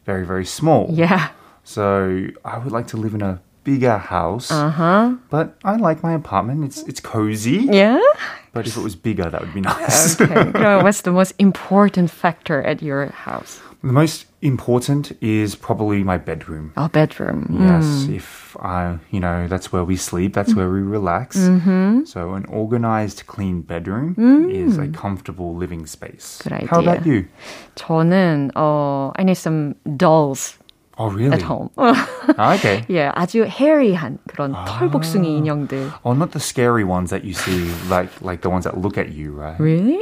very, 0.07 0.25
very 0.27 0.45
small. 0.47 0.89
Yeah. 0.91 1.29
So 1.65 2.29
I 2.45 2.59
would 2.59 2.73
like 2.73 2.89
to 2.89 2.97
live 2.97 3.15
in 3.15 3.23
a 3.23 3.41
bigger 3.65 3.99
house. 3.99 4.51
Uh-huh. 4.51 5.17
But 5.31 5.57
I 5.65 5.77
like 5.77 6.03
my 6.03 6.13
apartment. 6.15 6.65
It's 6.65 6.83
it's 6.83 7.01
cozy. 7.01 7.69
Yeah. 7.71 8.01
But 8.53 8.67
if 8.67 8.77
it 8.77 8.83
was 8.83 8.97
bigger, 8.97 9.31
that 9.31 9.41
would 9.41 9.55
be 9.55 9.63
nice. 9.63 10.21
okay. 10.21 10.83
What's 10.83 11.03
the 11.03 11.13
most 11.13 11.33
important 11.39 12.11
factor 12.11 12.63
at 12.63 12.83
your 12.83 13.07
house? 13.07 13.61
The 13.83 13.93
most 13.93 14.27
important 14.43 15.11
is 15.21 15.57
probably 15.57 16.05
my 16.05 16.17
bedroom. 16.17 16.73
Our 16.77 16.89
bedroom. 16.89 17.49
Yes. 17.59 17.85
Mm. 17.85 18.15
If 18.15 18.57
I, 18.61 18.99
you 19.11 19.19
know, 19.19 19.49
that's 19.49 19.73
where 19.73 19.83
we 19.83 19.97
sleep, 19.97 20.35
that's 20.35 20.55
where 20.55 20.71
we 20.71 20.83
relax. 20.83 21.37
Mm-hmm. 21.37 22.05
So, 22.05 22.35
an 22.35 22.45
organized, 22.45 23.27
clean 23.27 23.63
bedroom 23.63 24.15
mm. 24.15 24.55
is 24.55 24.79
a 24.79 24.87
comfortable 24.87 25.57
living 25.57 25.87
space. 25.87 26.41
Good 26.45 26.53
idea. 26.53 26.69
How 26.69 26.81
about 26.81 27.05
you? 27.05 27.27
저는, 27.75 28.53
uh, 28.55 29.11
I 29.17 29.25
need 29.25 29.35
some 29.35 29.75
dolls 29.97 30.59
Oh, 31.00 31.12
really? 31.12 31.34
at 31.34 31.44
home. 31.44 31.70
Ah, 31.78 32.56
okay. 32.56 32.84
예, 32.90 33.12
아주 33.14 33.46
hairy한 33.48 34.18
그런 34.28 34.54
털복숭이 34.66 35.38
인형들. 35.38 35.92
Oh, 36.04 36.14
not 36.14 36.32
the 36.32 36.40
scary 36.40 36.84
ones 36.84 37.12
that 37.12 37.24
you 37.24 37.34
see, 37.34 37.70
like 37.88 38.10
like 38.22 38.42
the 38.42 38.50
ones 38.50 38.66
that 38.66 38.82
look 38.82 38.98
at 38.98 39.14
you, 39.14 39.32
right? 39.32 39.60
Really? 39.60 40.02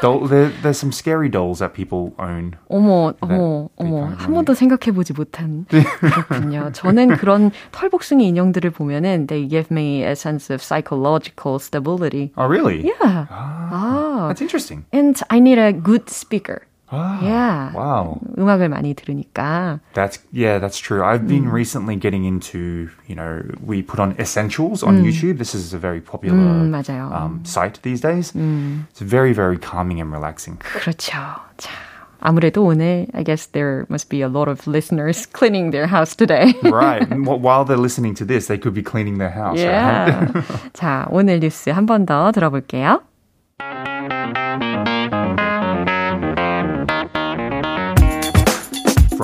Doll, 0.00 0.26
there, 0.26 0.50
there's 0.62 0.78
some 0.78 0.90
scary 0.92 1.28
dolls 1.28 1.58
that 1.60 1.74
people 1.74 2.14
own. 2.18 2.56
어머, 2.70 3.12
어머, 3.20 3.68
they 3.78 3.86
어머. 3.86 4.00
kind 4.00 4.12
of 4.14 4.18
한 4.18 4.32
번도 4.32 4.54
생각해보지 4.54 5.12
못한. 5.12 5.66
그렇군요. 5.68 6.72
저는 6.72 7.16
그런 7.18 7.52
털복숭이 7.72 8.26
인형들을 8.26 8.70
보면은 8.70 9.26
they 9.28 9.46
give 9.46 9.70
me 9.70 10.02
a 10.02 10.16
sense 10.16 10.50
of 10.50 10.62
psychological 10.62 11.58
stability. 11.60 12.32
Oh, 12.36 12.46
really? 12.46 12.82
Yeah. 12.82 13.26
아. 13.30 14.28
That's 14.28 14.40
interesting. 14.40 14.86
And 14.90 15.20
I 15.28 15.38
need 15.38 15.58
a 15.58 15.72
good 15.72 16.08
speaker. 16.08 16.62
Ah, 16.92 17.18
Yeah. 17.22 17.72
Wow. 17.74 18.20
음악을 18.38 18.68
많이 18.68 18.94
들으니까. 18.94 19.80
That's 19.94 20.20
yeah, 20.32 20.58
that's 20.60 20.78
true. 20.78 21.02
I've 21.02 21.26
been 21.26 21.48
Mm. 21.48 21.52
recently 21.52 21.96
getting 21.96 22.24
into, 22.24 22.90
you 23.08 23.16
know, 23.16 23.42
we 23.64 23.82
put 23.82 23.98
on 23.98 24.14
essentials 24.20 24.84
on 24.84 25.02
YouTube. 25.02 25.38
This 25.38 25.54
is 25.56 25.72
a 25.74 25.78
very 25.78 26.00
popular 26.00 26.36
음, 26.38 26.70
맞아요. 26.70 27.10
um, 27.10 27.40
site 27.42 27.80
these 27.82 28.00
days. 28.00 28.30
Mm. 28.36 28.86
It's 28.92 29.00
very, 29.00 29.32
very 29.32 29.58
calming 29.58 29.98
and 30.00 30.12
relaxing. 30.12 30.58
그렇죠. 30.60 31.18
자, 31.56 31.72
아무래도 32.20 32.62
오늘 32.62 33.08
I 33.12 33.24
guess 33.24 33.46
there 33.50 33.86
must 33.88 34.08
be 34.08 34.20
a 34.22 34.28
lot 34.28 34.46
of 34.46 34.68
listeners 34.68 35.26
cleaning 35.26 35.72
their 35.72 35.88
house 35.88 36.14
today. 36.14 36.54
right. 36.62 37.02
And 37.10 37.26
wh- 37.26 37.40
while 37.42 37.64
they're 37.64 37.80
listening 37.80 38.14
to 38.20 38.24
this, 38.24 38.46
they 38.46 38.58
could 38.60 38.74
be 38.76 38.84
cleaning 38.84 39.18
their 39.18 39.32
house. 39.34 39.58
Right? 39.58 40.12
Yeah. 40.30 40.44
자, 40.76 41.08
오늘 41.10 41.40
뉴스 41.40 41.70
한 41.72 41.86
번 41.88 42.04
더 42.06 42.30
들어볼게요. 42.30 43.00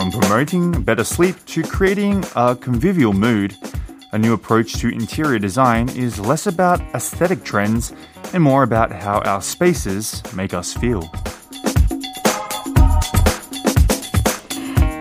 From 0.06 0.22
promoting 0.22 0.84
better 0.84 1.04
sleep 1.04 1.36
to 1.48 1.64
creating 1.64 2.24
a 2.36 2.56
convivial 2.56 3.12
mood, 3.12 3.58
a 4.12 4.20
new 4.20 4.34
approach 4.34 4.74
to 4.74 4.90
interior 4.90 5.40
design 5.40 5.90
is 5.90 6.20
less 6.20 6.46
about 6.46 6.80
aesthetic 6.94 7.44
trends 7.44 7.92
and 8.32 8.44
more 8.44 8.62
about 8.62 8.92
how 8.92 9.22
our 9.22 9.42
spaces 9.42 10.22
make 10.36 10.54
us 10.54 10.76
feel. 10.76 11.02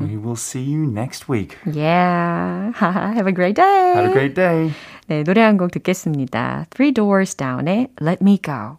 we 0.00 0.16
will 0.16 0.36
see 0.36 0.62
you 0.72 0.84
next 0.88 1.28
week. 1.28 1.56
Yeah. 1.66 2.70
Have 2.78 3.26
a 3.26 3.32
great 3.34 3.54
day. 3.56 3.92
Have 3.94 4.06
a 4.06 4.12
great 4.12 4.34
day. 4.34 4.72
네, 5.08 5.24
노래 5.24 5.42
한 5.42 5.56
곡 5.58 5.72
듣겠습니다. 5.72 6.66
Three 6.70 6.92
Doors 6.92 7.34
Down의 7.36 7.88
Let 8.00 8.18
Me 8.22 8.38
Go. 8.40 8.78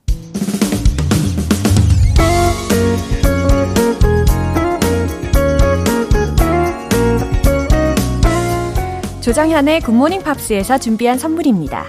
조정현의 9.22 9.82
굿모닝 9.82 10.22
팝스에서 10.22 10.78
준비한 10.78 11.18
선물입니다. 11.18 11.86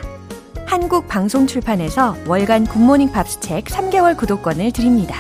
한국 0.66 1.06
방송 1.06 1.46
출판에서 1.46 2.16
월간 2.26 2.64
굿모닝 2.66 3.12
팝스 3.12 3.40
책 3.40 3.64
3개월 3.66 4.16
구독권을 4.16 4.72
드립니다. 4.72 5.16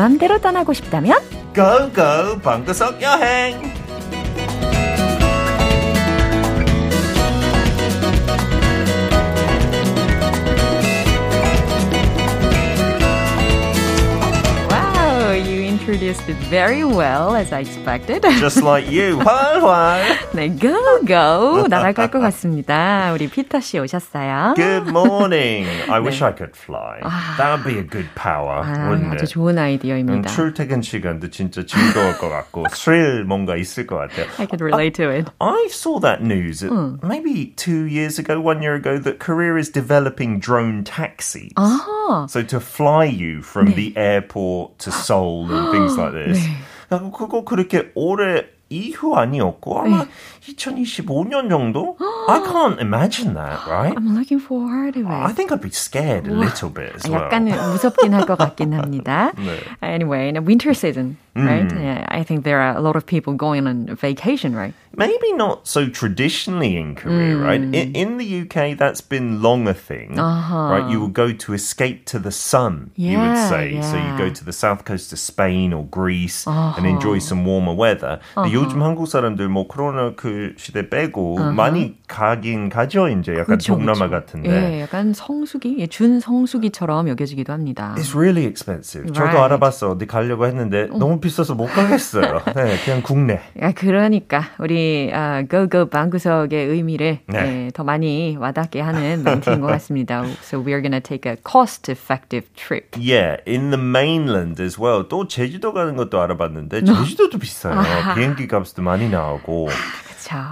맘대로 0.00 0.40
떠나고 0.40 0.72
싶다면? 0.72 1.20
go 1.54 2.38
방구석 2.40 3.02
여행 3.02 3.69
introduced 15.99 16.23
it 16.29 16.37
very 16.49 16.85
well 16.85 17.35
as 17.35 17.51
I 17.51 17.59
expected. 17.59 18.23
Just 18.39 18.63
like 18.63 18.87
you 18.89 19.17
활활 19.19 20.01
네, 20.33 20.47
go 20.57 20.71
go 21.05 21.67
날아갈 21.67 22.09
것 22.09 22.19
같습니다. 22.19 23.11
우리 23.13 23.27
피터 23.27 23.59
씨 23.59 23.77
오셨어요. 23.79 24.53
Good 24.55 24.87
morning 24.87 25.67
I 25.91 25.99
wish 25.99 26.21
I 26.23 26.31
could 26.31 26.55
fly 26.55 27.01
That 27.37 27.51
would 27.51 27.63
be 27.67 27.77
a 27.79 27.83
good 27.83 28.07
power 28.15 28.63
아, 28.63 28.87
wouldn't 28.89 29.11
아주 29.11 29.25
it? 29.25 29.33
좋은 29.33 29.57
음, 29.57 29.59
아이디어입니다. 29.59 30.29
출퇴근 30.29 30.81
시간도 30.81 31.29
진짜 31.29 31.65
즐거울 31.65 32.17
것 32.19 32.29
같고 32.29 32.65
스릴 32.71 33.25
뭔가 33.25 33.57
있을 33.57 33.85
것 33.85 33.97
같아요. 33.97 34.27
I 34.39 34.47
could 34.47 34.63
relate 34.63 34.93
to 35.03 35.09
it. 35.11 35.29
I 35.41 35.67
saw 35.71 35.99
that 35.99 36.23
news 36.23 36.63
uh, 36.63 36.95
maybe 37.03 37.53
two 37.57 37.83
years 37.83 38.17
ago, 38.17 38.39
one 38.39 38.61
year 38.61 38.75
ago, 38.75 38.97
that 38.99 39.19
Korea 39.19 39.57
is 39.57 39.69
developing 39.69 40.39
drone 40.39 40.85
taxis. 40.85 41.51
아, 41.57 42.29
So 42.29 42.43
to 42.43 42.59
fly 42.61 43.03
you 43.05 43.41
from 43.41 43.73
the 43.75 43.91
airport 43.97 44.77
to 44.79 44.91
Seoul 44.91 45.49
and 45.51 45.71
things 45.71 45.88
like 45.96 46.12
this. 46.12 46.48
아, 46.90 46.98
그거 47.10 47.44
그렇게 47.44 47.90
오래 47.94 48.46
이후 48.69 49.15
아니었고 49.15 49.79
아마 49.79 50.05
2025년 50.41 51.49
정도? 51.49 51.97
I 52.27 52.39
can't 52.41 52.79
imagine 52.79 53.35
that, 53.35 53.65
right? 53.67 53.95
I'm 53.95 54.15
looking 54.15 54.39
forward 54.39 54.95
to 54.95 55.07
I 55.07 55.29
it. 55.29 55.35
think 55.35 55.51
I'd 55.51 55.61
be 55.61 55.69
scared 55.69 56.27
a 56.27 56.33
little 56.33 56.69
bit 56.69 56.95
as 56.95 57.05
아, 57.05 57.11
well. 57.11 57.29
약간 57.29 57.45
무섭긴 57.45 58.13
할 58.13 58.25
것 58.25 58.37
같긴 58.37 58.73
합니다. 58.73 59.31
네. 59.37 59.61
Anyway, 59.81 60.29
in 60.29 60.43
winter 60.45 60.73
season, 60.73 61.17
right? 61.35 61.67
Mm. 61.67 62.05
I 62.09 62.23
think 62.23 62.43
there 62.43 62.59
are 62.59 62.75
a 62.75 62.81
lot 62.81 62.95
of 62.95 63.05
people 63.05 63.33
going 63.33 63.67
on 63.67 63.95
vacation, 63.95 64.55
right? 64.55 64.73
maybe 64.97 65.33
not 65.33 65.67
so 65.67 65.87
traditionally 65.87 66.77
in 66.77 66.95
Korea, 66.95 67.35
mm. 67.35 67.43
right? 67.43 67.61
In, 67.61 67.95
in, 67.95 68.17
the 68.17 68.41
UK, 68.41 68.77
that's 68.77 69.01
been 69.01 69.41
long 69.41 69.67
a 69.67 69.73
thing, 69.73 70.17
uh-huh. 70.17 70.55
right? 70.55 70.89
You 70.91 71.01
would 71.01 71.13
go 71.13 71.33
to 71.33 71.53
escape 71.53 72.05
to 72.07 72.19
the 72.19 72.31
sun, 72.31 72.91
yeah, 72.95 73.11
you 73.11 73.17
would 73.19 73.49
say. 73.49 73.73
Yeah. 73.73 73.91
So 73.91 73.97
you 73.97 74.17
go 74.17 74.33
to 74.33 74.43
the 74.43 74.53
south 74.53 74.85
coast 74.85 75.11
of 75.13 75.19
Spain 75.19 75.73
or 75.73 75.85
Greece 75.85 76.47
uh-huh. 76.47 76.75
and 76.77 76.87
enjoy 76.87 77.19
some 77.19 77.45
warmer 77.45 77.73
weather. 77.73 78.19
Uh-huh. 78.35 78.47
요즘 78.60 78.82
한국 78.82 79.06
사람들 79.06 79.48
뭐 79.48 79.66
코로나 79.66 80.12
그 80.14 80.54
시대 80.56 80.88
빼고 80.88 81.38
uh-huh. 81.38 81.54
많이 81.54 81.96
가긴 82.06 82.68
가죠, 82.68 83.08
이제 83.08 83.32
약간 83.32 83.58
그쵸, 83.58 83.74
동남아 83.74 84.06
그쵸. 84.06 84.10
같은데. 84.10 84.50
예, 84.50 84.80
약간 84.82 85.12
성수기, 85.12 85.88
준 85.88 86.20
성수기처럼 86.20 87.08
여겨지기도 87.08 87.52
합니다. 87.52 87.94
It's 87.96 88.14
really 88.14 88.46
expensive. 88.46 89.10
Right. 89.10 89.14
저도 89.14 89.42
알아봤어. 89.42 89.90
어디 89.90 90.06
가려고 90.06 90.46
했는데 90.46 90.88
어. 90.90 90.98
너무 90.98 91.20
비싸서 91.20 91.54
못 91.54 91.66
가겠어요. 91.66 92.42
네, 92.54 92.76
그냥 92.84 93.02
국내. 93.02 93.40
야, 93.60 93.72
그러니까 93.72 94.44
우리 94.58 95.10
아, 95.12 95.42
고고 95.42 95.86
방구석의 95.88 96.66
의미를 96.66 97.20
네. 97.26 97.42
네, 97.42 97.70
더 97.72 97.84
많이 97.84 98.36
와닿게 98.36 98.80
하는 98.80 99.22
멘트인 99.24 99.60
것 99.60 99.66
같습니다. 99.68 100.24
So 100.42 100.60
we're 100.60 100.82
gonna 100.82 101.00
take 101.00 101.30
a 101.30 101.36
cost-effective 101.36 102.46
trip. 102.54 102.96
Yeah, 102.98 103.38
in 103.46 103.70
the 103.70 103.80
mainland 103.80 104.60
as 104.62 104.80
well. 104.80 105.06
또 105.08 105.26
제주도 105.26 105.72
가는 105.72 105.96
것도 105.96 106.20
알아봤는데 106.20 106.84
제주도도 106.84 107.38
비싸요. 107.38 107.80
비행기 108.14 108.46
값도 108.49 108.81
많이 108.81 109.07
나오고. 109.09 109.69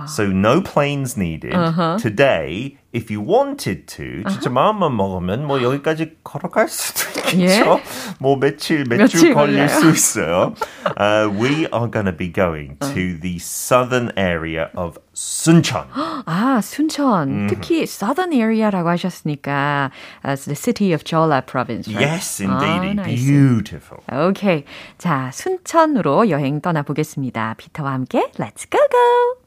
So 0.08 0.28
no 0.28 0.62
planes 0.62 1.18
needed. 1.18 1.56
Uh-huh. 1.56 1.98
Today, 1.98 2.78
if 2.98 3.10
you 3.10 3.22
wanted 3.22 3.88
to, 3.88 4.24
진짜 4.30 4.50
uh-huh. 4.50 4.54
마음만 4.54 4.96
먹으면 4.96 5.46
뭐 5.48 5.62
여기까지 5.62 6.18
걸어갈 6.24 6.70
수도 6.70 7.20
있겠죠. 7.20 7.42
예? 7.42 7.84
뭐 8.20 8.38
며칠 8.38 8.86
며칠 8.88 9.34
걸릴 9.34 9.68
수 9.68 9.90
있어요. 9.90 10.54
Uh, 10.98 11.28
we 11.28 11.66
are 11.74 11.90
going 11.90 12.06
to 12.06 12.14
be 12.14 12.30
going 12.30 12.78
to 12.94 13.18
the 13.20 13.40
southern 13.40 14.12
area 14.16 14.70
of 14.76 15.00
순천. 15.14 15.88
아, 16.26 16.62
순천. 16.62 17.30
Mm. 17.30 17.48
특히 17.50 17.84
southern 17.84 18.32
area라고 18.32 18.90
하셨으니까 18.90 19.92
as 20.24 20.46
the 20.46 20.56
city 20.56 20.94
of 20.94 21.04
Jeolla 21.04 21.42
province, 21.42 21.88
right? 21.88 22.14
Yes, 22.14 22.40
indeed. 22.40 23.00
Ah, 23.00 23.06
Beautiful. 23.06 24.04
Okay. 24.12 24.66
자, 24.98 25.32
순천으로 25.34 26.30
여행 26.30 26.62
떠나 26.62 26.84
보겠습니다. 26.84 27.56
피터와 27.58 27.94
함께 27.94 28.30
let's 28.38 28.70
go 28.70 28.80
go. 28.90 29.44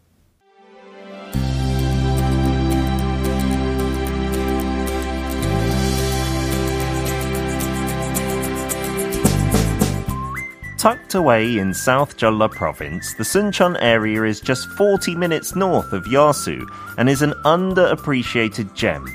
Tucked 10.81 11.13
away 11.13 11.59
in 11.59 11.75
South 11.75 12.17
Jeolla 12.17 12.49
province, 12.49 13.13
the 13.13 13.23
Suncheon 13.23 13.77
area 13.81 14.23
is 14.23 14.41
just 14.41 14.67
40 14.69 15.13
minutes 15.13 15.55
north 15.55 15.93
of 15.93 16.05
Yasu 16.05 16.67
and 16.97 17.07
is 17.07 17.21
an 17.21 17.33
underappreciated 17.45 18.73
gem. 18.73 19.05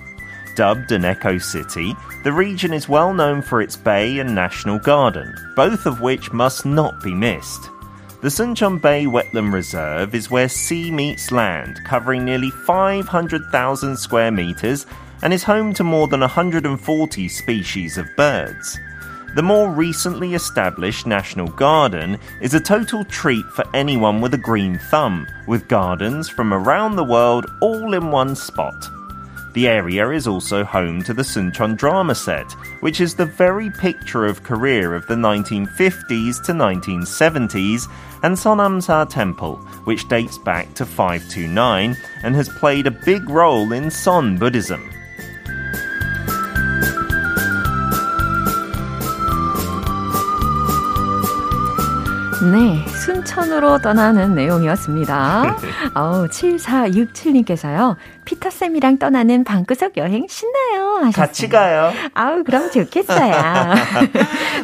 Dubbed 0.54 0.92
an 0.92 1.04
eco 1.04 1.38
city, 1.38 1.92
the 2.22 2.32
region 2.32 2.72
is 2.72 2.88
well 2.88 3.12
known 3.12 3.42
for 3.42 3.60
its 3.60 3.76
bay 3.76 4.20
and 4.20 4.32
national 4.32 4.78
garden, 4.78 5.34
both 5.56 5.86
of 5.86 6.00
which 6.00 6.32
must 6.32 6.64
not 6.64 7.02
be 7.02 7.12
missed. 7.12 7.68
The 8.22 8.30
Suncheon 8.30 8.80
Bay 8.80 9.06
Wetland 9.06 9.52
Reserve 9.52 10.14
is 10.14 10.30
where 10.30 10.48
sea 10.48 10.92
meets 10.92 11.32
land, 11.32 11.80
covering 11.84 12.24
nearly 12.24 12.52
500,000 12.52 13.96
square 13.96 14.30
meters 14.30 14.86
and 15.20 15.32
is 15.32 15.42
home 15.42 15.74
to 15.74 15.82
more 15.82 16.06
than 16.06 16.20
140 16.20 17.28
species 17.28 17.98
of 17.98 18.06
birds. 18.16 18.78
The 19.36 19.42
more 19.42 19.70
recently 19.70 20.32
established 20.32 21.06
National 21.06 21.48
Garden 21.48 22.18
is 22.40 22.54
a 22.54 22.58
total 22.58 23.04
treat 23.04 23.44
for 23.54 23.66
anyone 23.76 24.22
with 24.22 24.32
a 24.32 24.38
green 24.38 24.78
thumb, 24.90 25.26
with 25.46 25.68
gardens 25.68 26.26
from 26.26 26.54
around 26.54 26.96
the 26.96 27.04
world 27.04 27.44
all 27.60 27.92
in 27.92 28.10
one 28.10 28.34
spot. 28.34 28.88
The 29.52 29.68
area 29.68 30.08
is 30.08 30.26
also 30.26 30.64
home 30.64 31.02
to 31.02 31.12
the 31.12 31.22
Suncheon 31.22 31.76
drama 31.76 32.14
set, 32.14 32.50
which 32.80 32.98
is 32.98 33.14
the 33.14 33.26
very 33.26 33.68
picture 33.68 34.24
of 34.24 34.42
Korea 34.42 34.92
of 34.92 35.06
the 35.06 35.16
1950s 35.16 36.42
to 36.44 36.52
1970s, 36.52 37.92
and 38.22 38.34
Sonamsa 38.34 39.06
Temple, 39.10 39.56
which 39.84 40.08
dates 40.08 40.38
back 40.38 40.72
to 40.76 40.86
529 40.86 41.94
and 42.22 42.34
has 42.34 42.48
played 42.48 42.86
a 42.86 42.90
big 42.90 43.28
role 43.28 43.70
in 43.72 43.90
Son 43.90 44.38
Buddhism. 44.38 44.95
네, 52.52 52.86
순천으로 52.86 53.78
떠나는 53.78 54.34
내용이었습니다. 54.34 55.56
아우, 55.94 56.28
7467님께서요. 56.28 57.96
피터쌤이랑 58.24 58.98
떠나는 58.98 59.44
방구석 59.44 59.96
여행 59.96 60.26
신나요. 60.28 60.96
하셨어요. 60.96 61.12
같이 61.12 61.48
가요. 61.48 61.92
아우, 62.14 62.44
그럼 62.44 62.70
좋겠어요. 62.70 63.32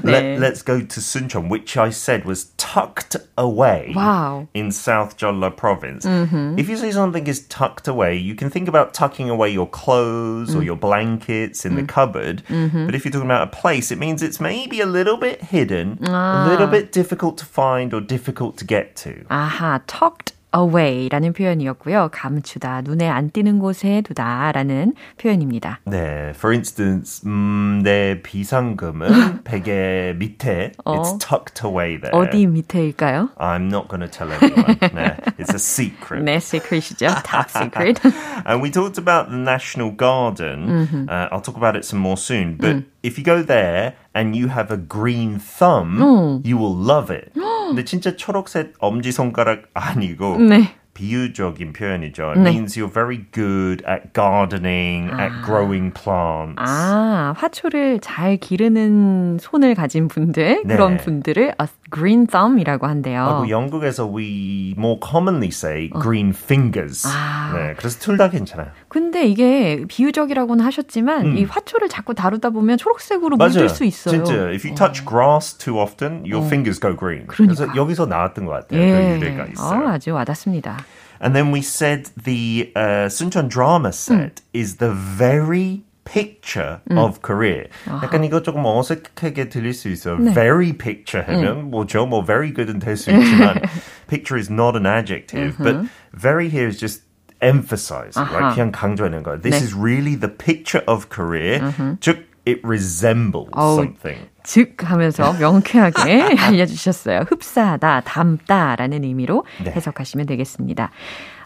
네. 0.05 0.37
Let, 0.39 0.53
us 0.53 0.63
go 0.63 0.81
to 0.81 1.01
Suncheon, 1.01 1.49
which 1.49 1.77
I 1.77 1.91
said 1.91 2.25
was 2.25 2.53
tucked 2.57 3.17
away 3.39 3.93
wow. 3.95 4.49
in 4.53 4.71
South 4.71 5.17
Jeolla 5.17 5.51
province. 5.55 6.05
Mm-hmm. 6.05 6.59
If 6.59 6.69
you 6.69 6.77
say 6.77 6.91
something 6.91 7.27
is 7.27 7.47
tucked 7.47 7.87
away, 7.87 8.17
you 8.17 8.35
can 8.35 8.51
think 8.51 8.69
about 8.69 8.95
tucking 8.95 9.31
away 9.31 9.51
your 9.51 9.69
clothes 9.69 10.55
mm. 10.55 10.59
or 10.59 10.63
your 10.63 10.77
blankets 10.77 11.65
in 11.65 11.73
mm. 11.73 11.77
the 11.77 11.85
cupboard. 11.85 12.43
Mm-hmm. 12.49 12.87
But 12.87 12.95
if 12.95 13.05
you're 13.05 13.13
talking 13.13 13.31
about 13.31 13.47
a 13.47 13.51
place, 13.51 13.93
it 13.93 13.99
means 13.99 14.23
it's 14.23 14.41
maybe 14.41 14.81
a 14.81 14.87
little 14.87 15.17
bit 15.17 15.41
hidden, 15.43 15.99
ah. 16.07 16.47
a 16.47 16.51
little 16.51 16.67
bit 16.67 16.91
difficult 16.91 17.39
to 17.39 17.47
find 17.47 17.72
or 17.94 18.02
difficult 18.02 18.58
to 18.58 18.66
get 18.66 18.96
to. 18.96 19.26
Aha, 19.30 19.80
tucked 19.88 20.34
away라는 20.56 21.34
표현이었고요. 21.34 22.10
감추다, 22.12 22.82
눈에 22.82 23.08
안 23.08 23.30
띄는 23.30 23.60
곳에 23.60 24.02
두다라는 24.02 24.94
표현입니다. 25.18 25.80
네, 25.86 26.32
for 26.36 26.54
instance, 26.54 27.22
음, 27.26 27.82
내 27.84 28.22
비상금은 28.24 29.44
베개 29.44 30.16
밑에 30.18 30.72
어, 30.86 30.96
it's 30.96 31.20
tucked 31.20 31.66
away 31.66 32.00
there. 32.00 32.12
어디 32.14 32.48
밑에일까요? 32.48 33.30
I'm 33.38 33.68
not 33.68 33.88
going 33.88 34.02
to 34.02 34.10
tell 34.10 34.32
anyone. 34.32 34.78
네, 34.80 35.18
it's 35.38 35.54
a 35.54 35.60
secret. 35.60 36.24
네, 36.24 36.38
secret이죠. 36.38 37.08
Top 37.24 37.50
secret. 37.50 38.00
and 38.46 38.62
we 38.62 38.72
talked 38.72 38.98
about 38.98 39.30
the 39.30 39.38
National 39.38 39.92
Garden. 39.92 40.88
Mm-hmm. 40.88 41.10
Uh, 41.10 41.28
I'll 41.32 41.42
talk 41.42 41.58
about 41.58 41.76
it 41.76 41.84
some 41.84 42.00
more 42.00 42.18
soon, 42.18 42.56
but 42.56 42.76
음. 42.78 42.86
if 43.04 43.18
you 43.18 43.24
go 43.24 43.44
there 43.44 43.96
and 44.16 44.36
you 44.36 44.48
have 44.48 44.72
a 44.72 44.78
green 44.78 45.40
thumb, 45.40 46.00
음. 46.00 46.46
you 46.46 46.58
will 46.58 46.76
love 46.76 47.12
it. 47.12 47.32
근데 47.73 47.85
진짜 47.85 48.17
초록색 48.17 48.75
엄지 48.79 49.13
손가락 49.13 49.65
아니고 49.75 50.39
네. 50.39 50.75
비유적인 50.95 51.73
표현이죠. 51.73 52.35
네. 52.37 52.51
means 52.51 52.79
you're 52.79 52.93
very 52.93 53.25
good 53.33 53.83
at 53.89 54.13
gardening, 54.13 55.11
아. 55.11 55.25
at 55.25 55.33
growing 55.45 55.93
plants. 55.93 56.57
아, 56.59 57.35
화초를 57.37 58.01
잘 58.01 58.37
기르는 58.37 59.39
손을 59.41 59.75
가진 59.75 60.09
분들, 60.09 60.63
네. 60.65 60.75
그런 60.75 60.99
분들을 60.99 61.55
a 61.61 61.67
green 61.93 62.27
thumb이라고 62.27 62.87
한대요. 62.87 63.23
아, 63.45 63.49
영국에서 63.49 64.07
we 64.07 64.75
more 64.79 64.99
commonly 65.03 65.49
say 65.49 65.91
green 66.03 66.31
fingers. 66.31 67.07
아. 67.07 67.53
네, 67.55 67.75
그래서 67.77 67.99
둘 67.99 68.17
다 68.17 68.31
괜찮아요. 68.31 68.69
근데 68.89 69.27
이게 69.27 69.85
비유적이라고는 69.89 70.65
하셨지만 70.65 71.27
음. 71.27 71.37
이 71.39 71.45
화초를 71.45 71.89
자꾸 71.89 72.15
다루다 72.15 72.51
보면 72.51 72.79
초록색으로 72.79 73.37
맞아요. 73.37 73.51
물들 73.53 73.69
수 73.69 73.85
있어요. 73.85 74.25
진짜 74.25 74.33
if 74.49 74.67
you 74.67 74.75
touch 74.75 75.03
어. 75.05 75.09
grass 75.09 75.57
too 75.59 75.79
often, 75.81 76.23
your 76.25 76.39
어. 76.39 76.47
fingers 76.47 76.81
go 76.81 76.97
green. 76.97 77.27
그러니까. 77.27 77.55
그래서 77.65 77.77
여기서 77.77 78.07
나왔던 78.07 78.47
것 78.47 78.53
같아요. 78.53 78.81
예. 78.81 79.19
그 79.19 79.27
유래가 79.27 79.47
있어요. 79.47 79.85
어, 79.85 79.89
아주 79.89 80.13
와닿습니다. 80.15 80.79
And 81.23 81.35
then 81.37 81.53
we 81.53 81.61
said 81.61 82.11
the 82.25 82.73
uh, 82.75 83.07
Suncheon 83.07 83.49
drama 83.49 83.91
set 83.91 84.43
음. 84.43 84.59
is 84.61 84.77
the 84.79 84.93
very 84.93 85.83
picture 86.12 86.80
음. 86.90 86.98
of 86.98 87.22
Korea. 87.22 87.68
아하. 87.86 88.04
약간 88.04 88.24
이거 88.24 88.42
조금 88.42 88.64
어색하게 88.66 89.50
들릴 89.50 89.74
수 89.74 89.90
있어요. 89.90 90.18
네. 90.18 90.34
Very 90.34 90.72
picture 90.74 91.22
하면 91.28 91.68
음. 91.68 91.72
뭐죠? 91.72 92.06
뭐 92.06 92.24
very 92.26 92.54
good은 92.54 92.80
될 92.80 92.96
수 92.96 93.12
있지만 93.12 93.62
picture 94.08 94.38
is 94.40 94.50
not 94.50 94.76
an 94.76 94.86
adjective, 94.86 95.58
mm-hmm. 95.58 95.64
but 95.64 95.90
very 96.14 96.48
here 96.50 96.68
is 96.68 96.80
just 96.80 97.04
emphasize, 97.42 98.16
아하. 98.16 98.32
right? 98.32 98.56
그냥 98.56 98.72
강조하는 98.72 99.22
거. 99.22 99.36
This 99.42 99.60
네. 99.60 99.64
is 99.64 99.76
really 99.76 100.16
the 100.16 100.30
picture 100.32 100.82
of 100.88 101.10
Korea. 101.10 101.60
Mm-hmm. 101.60 102.00
즉 102.00 102.24
it 102.48 102.62
resembles 102.64 103.52
어, 103.52 103.76
something. 103.76 104.30
즉 104.44 104.80
하면서 104.80 105.34
명쾌하게 105.34 106.38
알려주셨어요. 106.40 107.26
흡사하다, 107.28 108.02
담다라는 108.08 109.04
의미로 109.04 109.46
네. 109.62 109.72
해석하시면 109.72 110.26
되겠습니다. 110.26 110.90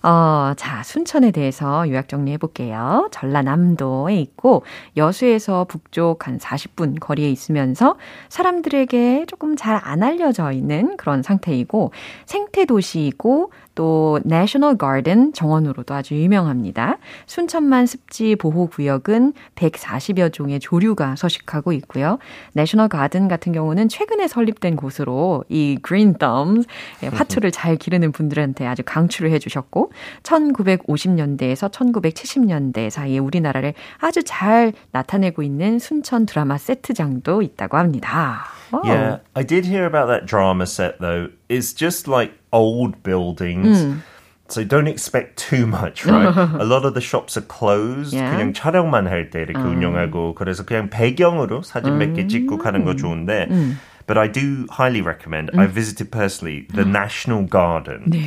어, 0.03 0.53
자, 0.57 0.83
순천에 0.83 1.31
대해서 1.31 1.89
요약 1.89 2.09
정리해 2.09 2.39
볼게요. 2.39 3.09
전라남도에 3.13 4.17
있고 4.17 4.63
여수에서 4.97 5.65
북쪽 5.65 6.27
한 6.27 6.39
40분 6.39 6.99
거리에 7.01 7.31
있으면서 7.31 7.97
사람들에게 8.29 9.27
조금 9.27 9.55
잘 9.57 9.77
안 9.87 10.03
알려져 10.03 10.53
있는 10.53 10.97
그런 10.97 11.23
상태이고 11.23 11.93
생태 12.25 12.65
도시이고 12.65 13.53
또 13.77 14.19
National 14.25 14.77
Garden 14.77 15.33
정원으로도 15.33 15.95
아주 15.95 16.15
유명합니다. 16.15 16.99
순천만 17.27 17.87
습지 17.87 18.35
보호 18.35 18.67
구역은 18.67 19.35
140여 19.55 20.33
종의 20.33 20.59
조류가 20.59 21.15
서식하고 21.15 21.73
있고요. 21.75 22.19
National 22.57 22.89
Garden 22.91 23.29
같은 23.29 23.53
경우는 23.53 23.89
최근에 23.89 24.27
설립된 24.27 24.75
곳으로 24.75 25.45
이 25.49 25.79
Green 25.87 26.15
Thumbs 26.15 26.67
화투를 27.13 27.53
잘 27.53 27.77
기르는 27.77 28.11
분들한테 28.11 28.67
아주 28.67 28.83
강추를 28.85 29.31
해 29.31 29.39
주셨고 29.39 29.93
1950년대에서 30.25 31.71
1970년대 31.71 32.91
사이에 32.91 33.19
우리나라를 33.19 33.75
아주 33.99 34.23
잘 34.25 34.73
나타내고 34.91 35.43
있는 35.43 35.79
순천 35.79 36.27
드라마 36.27 36.59
세트장도 36.59 37.43
있다고 37.43 37.77
합니다. 37.77 38.47
Oh. 38.74 38.82
Yeah, 38.86 39.18
I 39.36 39.44
did 39.44 39.66
hear 39.66 39.86
about 39.86 40.08
that 40.08 40.26
drama 40.26 40.66
set 40.66 41.00
though. 41.02 41.30
It's 41.50 41.74
just 41.74 42.08
like 42.08 42.32
old 42.54 43.04
buildings. 43.04 43.84
Mm. 43.84 44.02
So 44.48 44.64
don't 44.66 44.88
expect 44.88 45.38
too 45.40 45.66
much, 45.66 46.06
right? 46.06 46.28
a 46.60 46.66
lot 46.66 46.84
of 46.84 46.94
the 46.94 47.00
shops 47.02 47.38
are 47.38 47.42
closed. 47.48 48.14
Yeah. 48.14 48.32
그냥 48.36 48.54
촬영만 48.54 49.08
할 49.08 49.30
때 49.30 49.44
이렇게 49.48 49.60
음. 49.60 49.76
운영하고 49.78 50.36
그래서 50.36 50.64
그냥 50.66 50.90
배경으로 50.90 51.64
사진 51.64 51.98
몇 51.98 52.14
개 52.16 52.28
찍고 52.28 52.58
가는 52.58 52.84
거 52.84 52.96
좋은데 52.96 53.48
음. 53.50 53.80
But 54.08 54.18
I 54.18 54.28
do 54.28 54.66
highly 54.70 55.02
recommend. 55.02 55.52
음. 55.54 55.60
I 55.60 55.68
visited 55.68 56.12
personally 56.12 56.68
the 56.74 56.84
National 56.84 57.46
Garden. 57.48 58.10
네. 58.10 58.20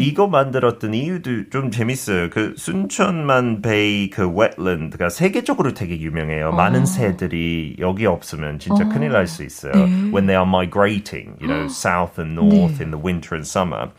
이거 0.00 0.26
만들었던 0.26 0.94
이유도 0.94 1.50
좀 1.50 1.70
재밌어요. 1.70 2.30
그 2.30 2.54
순천만 2.56 3.60
베이 3.62 4.10
그 4.10 4.28
웨틀랜드가 4.28 5.08
세계적으로 5.10 5.74
되게 5.74 6.00
유명해요. 6.00 6.48
어. 6.48 6.52
많은 6.52 6.86
새들이 6.86 7.76
여기 7.78 8.06
없으면 8.06 8.58
진짜 8.58 8.84
어. 8.84 8.88
큰일 8.88 9.12
날 9.12 9.26
수 9.26 9.44
있어요. 9.44 9.72
네. 9.72 10.10
When 10.10 10.26
they 10.26 10.34
are 10.34 10.48
migrating, 10.48 11.36
you 11.38 11.46
know, 11.46 11.68
south 11.68 12.18
and 12.18 12.34
north 12.34 12.78
네. 12.78 12.84
in 12.84 12.90
the 12.90 12.98
winter 12.98 13.36
and 13.36 13.46
summer. 13.46 13.90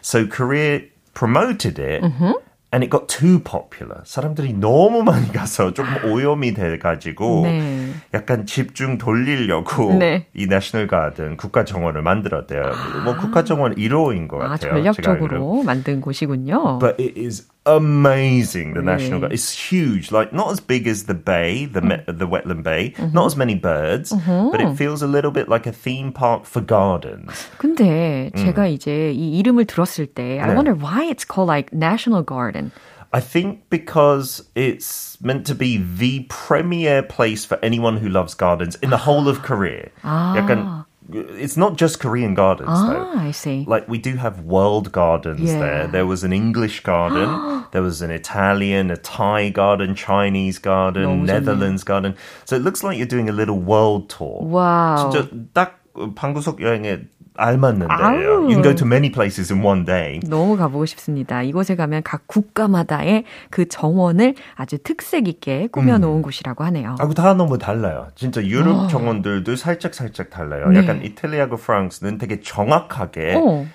So 0.00 0.26
Korea 0.26 0.80
promoted 1.14 1.78
it. 1.78 2.02
Mm-hmm. 2.02 2.32
And 2.73 2.83
it 2.83 2.89
got 2.89 3.07
too 3.07 3.39
popular. 3.39 4.01
사람들이 4.03 4.53
너무 4.53 5.03
많이 5.03 5.31
가서 5.31 5.73
조금 5.73 6.11
오염이 6.11 6.53
돼가지고 6.53 7.43
네. 7.43 7.93
약간 8.13 8.45
집중 8.45 8.97
돌리려고 8.97 9.93
네. 9.93 10.27
이 10.33 10.47
내셔널 10.47 10.87
가든 10.87 11.37
국가 11.37 11.63
정원을 11.63 12.01
만들었대요. 12.01 12.61
아. 12.63 13.03
뭐 13.03 13.15
국가 13.15 13.43
정원 13.43 13.75
1호인 13.75 14.27
것 14.27 14.37
같아요. 14.37 14.53
아, 14.53 14.57
전략적으로 14.57 15.63
만든 15.63 16.01
곳이군요. 16.01 16.79
But 16.79 17.01
it 17.01 17.19
is 17.19 17.47
amazing. 17.66 18.74
The 18.74 18.80
really? 18.80 18.92
national 18.92 19.20
garden 19.20 19.34
it's 19.34 19.52
huge, 19.52 20.10
like 20.10 20.32
not 20.32 20.50
as 20.50 20.60
big 20.60 20.86
as 20.86 21.04
the 21.04 21.14
bay, 21.14 21.66
the 21.66 21.80
mm. 21.80 22.06
the 22.06 22.26
wetland 22.26 22.62
bay, 22.62 22.94
mm-hmm. 22.96 23.14
not 23.14 23.26
as 23.26 23.36
many 23.36 23.54
birds, 23.54 24.12
mm-hmm. 24.12 24.50
but 24.50 24.60
it 24.60 24.74
feels 24.76 25.02
a 25.02 25.06
little 25.06 25.30
bit 25.30 25.48
like 25.48 25.66
a 25.66 25.72
theme 25.72 26.12
park 26.12 26.44
for 26.44 26.60
gardens. 26.60 27.48
근데 27.58 28.30
음. 28.34 28.36
제가 28.36 28.66
이제 28.66 29.12
이 29.12 29.38
이름을 29.38 29.66
들었을 29.66 30.06
때 30.06 30.40
I 30.40 30.54
wonder 30.54 30.74
why 30.74 31.04
it's 31.04 31.24
called 31.24 31.48
like 31.48 31.72
National 31.72 32.22
Garden. 32.22 32.72
I 33.14 33.20
think 33.20 33.68
because 33.68 34.42
it's 34.54 35.18
meant 35.20 35.46
to 35.46 35.54
be 35.54 35.76
the 35.76 36.24
premier 36.30 37.02
place 37.02 37.44
for 37.44 37.58
anyone 37.62 37.98
who 37.98 38.08
loves 38.08 38.34
gardens 38.34 38.76
in 38.76 38.88
the 38.88 38.96
whole 38.96 39.28
of 39.28 39.42
Korea. 39.42 39.90
아. 40.02 40.34
약간 40.36 40.84
it's 41.10 41.56
not 41.56 41.76
just 41.76 42.00
Korean 42.00 42.34
gardens 42.34 42.68
ah, 42.70 42.86
though. 42.86 43.18
I 43.18 43.30
see. 43.32 43.64
Like 43.66 43.88
we 43.88 43.98
do 43.98 44.16
have 44.16 44.40
world 44.40 44.92
gardens 44.92 45.40
yeah. 45.40 45.58
there. 45.58 45.86
There 45.86 46.06
was 46.06 46.24
an 46.24 46.32
English 46.32 46.80
garden, 46.80 47.64
there 47.72 47.82
was 47.82 48.02
an 48.02 48.10
Italian, 48.10 48.90
a 48.90 48.96
Thai 48.96 49.50
garden, 49.50 49.94
Chinese 49.94 50.58
garden, 50.58 51.24
Netherlands 51.24 51.84
garden. 51.84 52.16
So 52.44 52.56
it 52.56 52.62
looks 52.62 52.82
like 52.82 52.98
you're 52.98 53.06
doing 53.06 53.28
a 53.28 53.32
little 53.32 53.58
world 53.58 54.08
tour. 54.08 54.42
Wow. 54.42 55.10
진짜 55.10 55.28
딱 55.52 55.82
방구석 56.14 56.60
여행에 56.60 57.04
알맞는데요. 57.37 58.43
You 58.43 58.49
can 58.49 58.63
go 58.63 58.75
to 58.75 58.85
many 58.85 59.11
places 59.11 59.53
in 59.53 59.63
one 59.63 59.85
day. 59.85 60.19
너무 60.27 60.57
가보고 60.57 60.85
싶습니다. 60.85 61.41
이곳에 61.43 61.75
가면 61.75 62.03
각 62.03 62.27
국가마다의 62.27 63.23
그 63.49 63.67
정원을 63.67 64.35
아주 64.55 64.77
특색 64.79 65.27
있게 65.27 65.67
꾸며놓은 65.71 66.17
음. 66.17 66.21
곳이라고 66.21 66.63
하네요. 66.65 66.95
아, 66.99 67.07
다 67.09 67.33
너무 67.33 67.57
달라요. 67.57 68.07
진짜 68.15 68.43
유럽 68.43 68.75
오. 68.75 68.79
어. 68.81 68.87
정원들도 68.87 69.55
살짝 69.55 69.93
살짝 69.93 70.29
달라요. 70.29 70.69
네. 70.69 70.79
약간 70.79 71.03
이탈리아하고 71.03 71.57
프랑스는 71.57 72.17
되게 72.17 72.41
정확하게 72.41 73.35
오. 73.35 73.65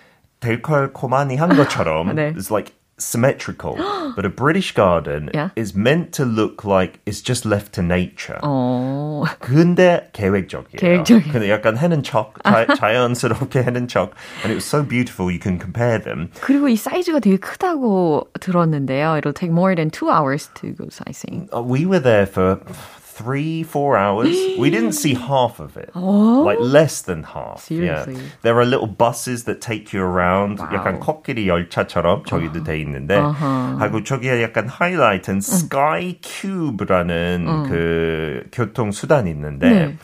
델컬코마니 0.41 1.37
한 1.37 1.57
것처럼 1.57 2.15
네. 2.17 2.33
it's 2.35 2.51
like 2.51 2.75
symmetrical, 3.02 3.78
but 4.16 4.26
a 4.26 4.30
British 4.30 4.72
garden 4.74 5.30
yeah. 5.34 5.50
is 5.56 5.76
meant 5.76 6.14
to 6.14 6.26
look 6.26 6.66
like 6.66 7.00
it's 7.06 7.22
just 7.22 7.46
left 7.46 7.74
to 7.74 7.82
nature. 7.82 8.40
어. 8.42 9.24
근데 9.40 10.10
계획적이에요. 10.14 10.78
계획적이에요. 10.78 11.32
근데 11.32 11.50
약간 11.50 11.78
해는 11.78 12.04
척, 12.04 12.42
자, 12.44 12.66
자연스럽게 12.66 13.64
해는 13.64 13.88
척. 13.88 14.14
And 14.42 14.52
it 14.52 14.56
was 14.56 14.66
so 14.66 14.84
beautiful, 14.84 15.32
you 15.32 15.40
can 15.40 15.60
compare 15.60 16.00
them. 16.00 16.30
그리고 16.42 16.70
이 16.70 16.76
사이즈가 16.76 17.20
되게 17.20 17.38
크다고 17.38 18.30
들었는데요. 18.40 19.18
It'll 19.18 19.34
take 19.34 19.52
more 19.52 19.76
than 19.76 19.90
two 19.92 20.10
hours 20.10 20.50
to 20.56 20.74
go 20.74 20.88
sightseeing. 20.90 21.50
Uh, 21.54 21.62
we 21.62 21.86
were 21.86 22.02
there 22.02 22.26
for 22.26 22.60
three, 23.22 23.64
four 23.64 23.98
hours. 23.98 24.36
we 24.58 24.70
didn't 24.70 24.94
see 24.94 25.14
half 25.14 25.60
of 25.60 25.78
it. 25.78 25.90
Oh? 25.96 26.44
Like 26.44 26.60
less 26.60 27.02
than 27.02 27.24
half. 27.24 27.64
Seriously. 27.64 28.16
Yeah. 28.16 28.22
There 28.42 28.60
are 28.60 28.66
little 28.66 28.88
buses 28.88 29.46
that 29.46 29.62
take 29.62 29.94
you 29.94 30.02
around. 30.02 30.60
Wow. 30.60 30.70
약간 30.74 31.00
코끼리 31.00 31.48
열차처럼 31.48 32.26
저기도 32.26 32.64
돼 32.64 32.80
있는데. 32.82 33.16
Uh-huh. 33.16 33.78
하고 33.80 34.04
저기에 34.04 34.42
약간 34.42 34.68
하이라이트는 34.68 35.42
스카이 35.42 36.20
큐브라는 36.22 37.70
그 37.70 38.44
교통 38.52 38.92
수단이 38.92 39.30
있는데. 39.32 39.70
네. 39.70 39.98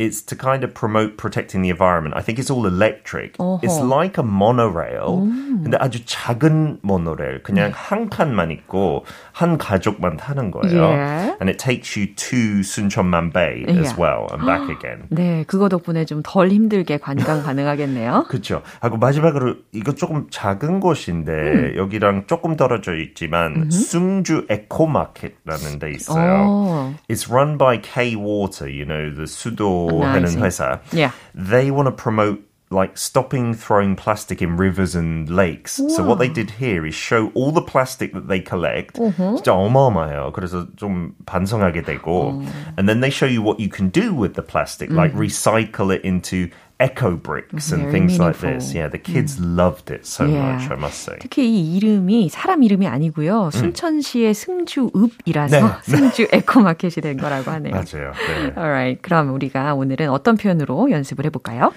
it's 0.00 0.22
to 0.22 0.34
kind 0.34 0.64
of 0.64 0.72
promote 0.72 1.18
protecting 1.18 1.60
the 1.60 1.68
environment. 1.68 2.16
I 2.16 2.22
think 2.22 2.38
it's 2.38 2.50
all 2.50 2.66
electric. 2.66 3.36
어허. 3.36 3.62
It's 3.62 3.78
like 3.78 4.16
a 4.16 4.24
monorail. 4.24 5.28
음. 5.28 5.62
근데 5.62 5.76
아주 5.76 6.04
작은 6.06 6.78
모노레일. 6.80 7.42
그냥 7.42 7.70
한 7.74 8.08
칸만 8.08 8.50
있고 8.50 9.04
한 9.35 9.57
가족만 9.57 10.15
타는 10.15 10.49
거예요. 10.51 10.81
Yeah. 10.81 11.35
And 11.41 11.49
it 11.49 11.59
takes 11.59 11.99
you 11.99 12.07
to 12.15 12.63
순천만 12.63 13.33
Bay 13.33 13.65
yeah. 13.67 13.81
as 13.83 13.93
well 13.99 14.31
and 14.31 14.45
back 14.45 14.69
again. 14.71 15.07
네, 15.09 15.43
그거 15.45 15.67
덕분에 15.67 16.05
좀 16.05 16.21
덜 16.23 16.47
힘들게 16.49 16.97
관광 16.99 17.43
가능하겠네요. 17.43 18.27
그렇죠. 18.29 18.61
하고 18.79 18.95
마지막으로 18.95 19.55
이거 19.73 19.91
조금 19.93 20.27
작은 20.29 20.79
곳인데 20.79 21.31
음. 21.33 21.73
여기랑 21.75 22.27
조금 22.27 22.55
떨어져 22.55 22.95
있지만 22.95 23.55
음흠. 23.55 23.71
숭주 23.71 24.45
에코마켓라는 24.49 25.79
데 25.79 25.91
있어요. 25.91 26.47
오. 26.47 26.93
It's 27.09 27.29
run 27.29 27.57
by 27.57 27.81
K 27.81 28.15
Water, 28.15 28.71
you 28.71 28.85
know, 28.85 29.13
the 29.13 29.27
수도 29.27 29.89
하는 30.01 30.41
회사. 30.41 30.79
Yeah. 30.93 31.11
They 31.35 31.71
want 31.71 31.89
to 31.89 31.91
promote 31.91 32.39
like 32.70 32.96
stopping 32.96 33.52
throwing 33.52 33.96
plastic 33.96 34.40
in 34.40 34.56
rivers 34.56 34.94
and 34.94 35.28
lakes. 35.28 35.72
So 35.72 36.04
what 36.04 36.20
they 36.20 36.28
did 36.28 36.50
here 36.50 36.86
is 36.86 36.94
show 36.94 37.32
all 37.34 37.50
the 37.50 37.62
plastic 37.62 38.12
that 38.12 38.28
they 38.28 38.38
collect. 38.38 38.98
Uh-huh. 38.98 39.34
진짜 39.36 39.52
어마어마해요. 39.52 40.32
그래서 40.32 40.68
좀 40.76 41.14
반성하게 41.26 41.82
되고. 41.82 42.44
And 42.78 42.88
then 42.88 43.00
they 43.00 43.10
show 43.10 43.26
you 43.26 43.42
what 43.42 43.58
you 43.58 43.68
can 43.68 43.88
do 43.88 44.14
with 44.14 44.34
the 44.34 44.42
plastic, 44.42 44.90
like 44.90 45.12
recycle 45.14 45.90
it 45.92 46.04
into 46.04 46.48
echo 46.79 47.15
bricks 47.15 47.71
and 47.71 47.91
things 47.91 48.19
meaningful. 48.19 48.25
like 48.25 48.59
this. 48.59 48.73
Yeah, 48.73 48.87
the 48.89 48.97
kids 48.97 49.37
mm. 49.39 49.55
loved 49.55 49.91
it 49.91 50.05
so 50.05 50.25
yeah. 50.25 50.57
much, 50.57 50.69
I 50.69 50.75
must 50.75 50.99
say. 51.03 51.17
특히 51.19 51.47
이 51.47 51.77
이름이 51.77 52.29
사람 52.29 52.63
이름이 52.63 52.87
아니고요. 52.87 53.51
순천시의 53.51 54.33
승주읍이라서 54.33 55.59
네. 55.59 55.73
승주 55.83 56.27
에코마켓이 56.31 56.95
된 57.01 57.17
거라고 57.17 57.51
하네요. 57.51 57.73
맞아요. 57.73 58.11
네. 58.13 58.53
Alright, 58.57 59.01
그럼 59.01 59.33
우리가 59.33 59.73
오늘은 59.73 60.09
어떤 60.09 60.35
표현으로 60.35 60.91
연습을 60.91 61.25
해볼까요? 61.25 61.71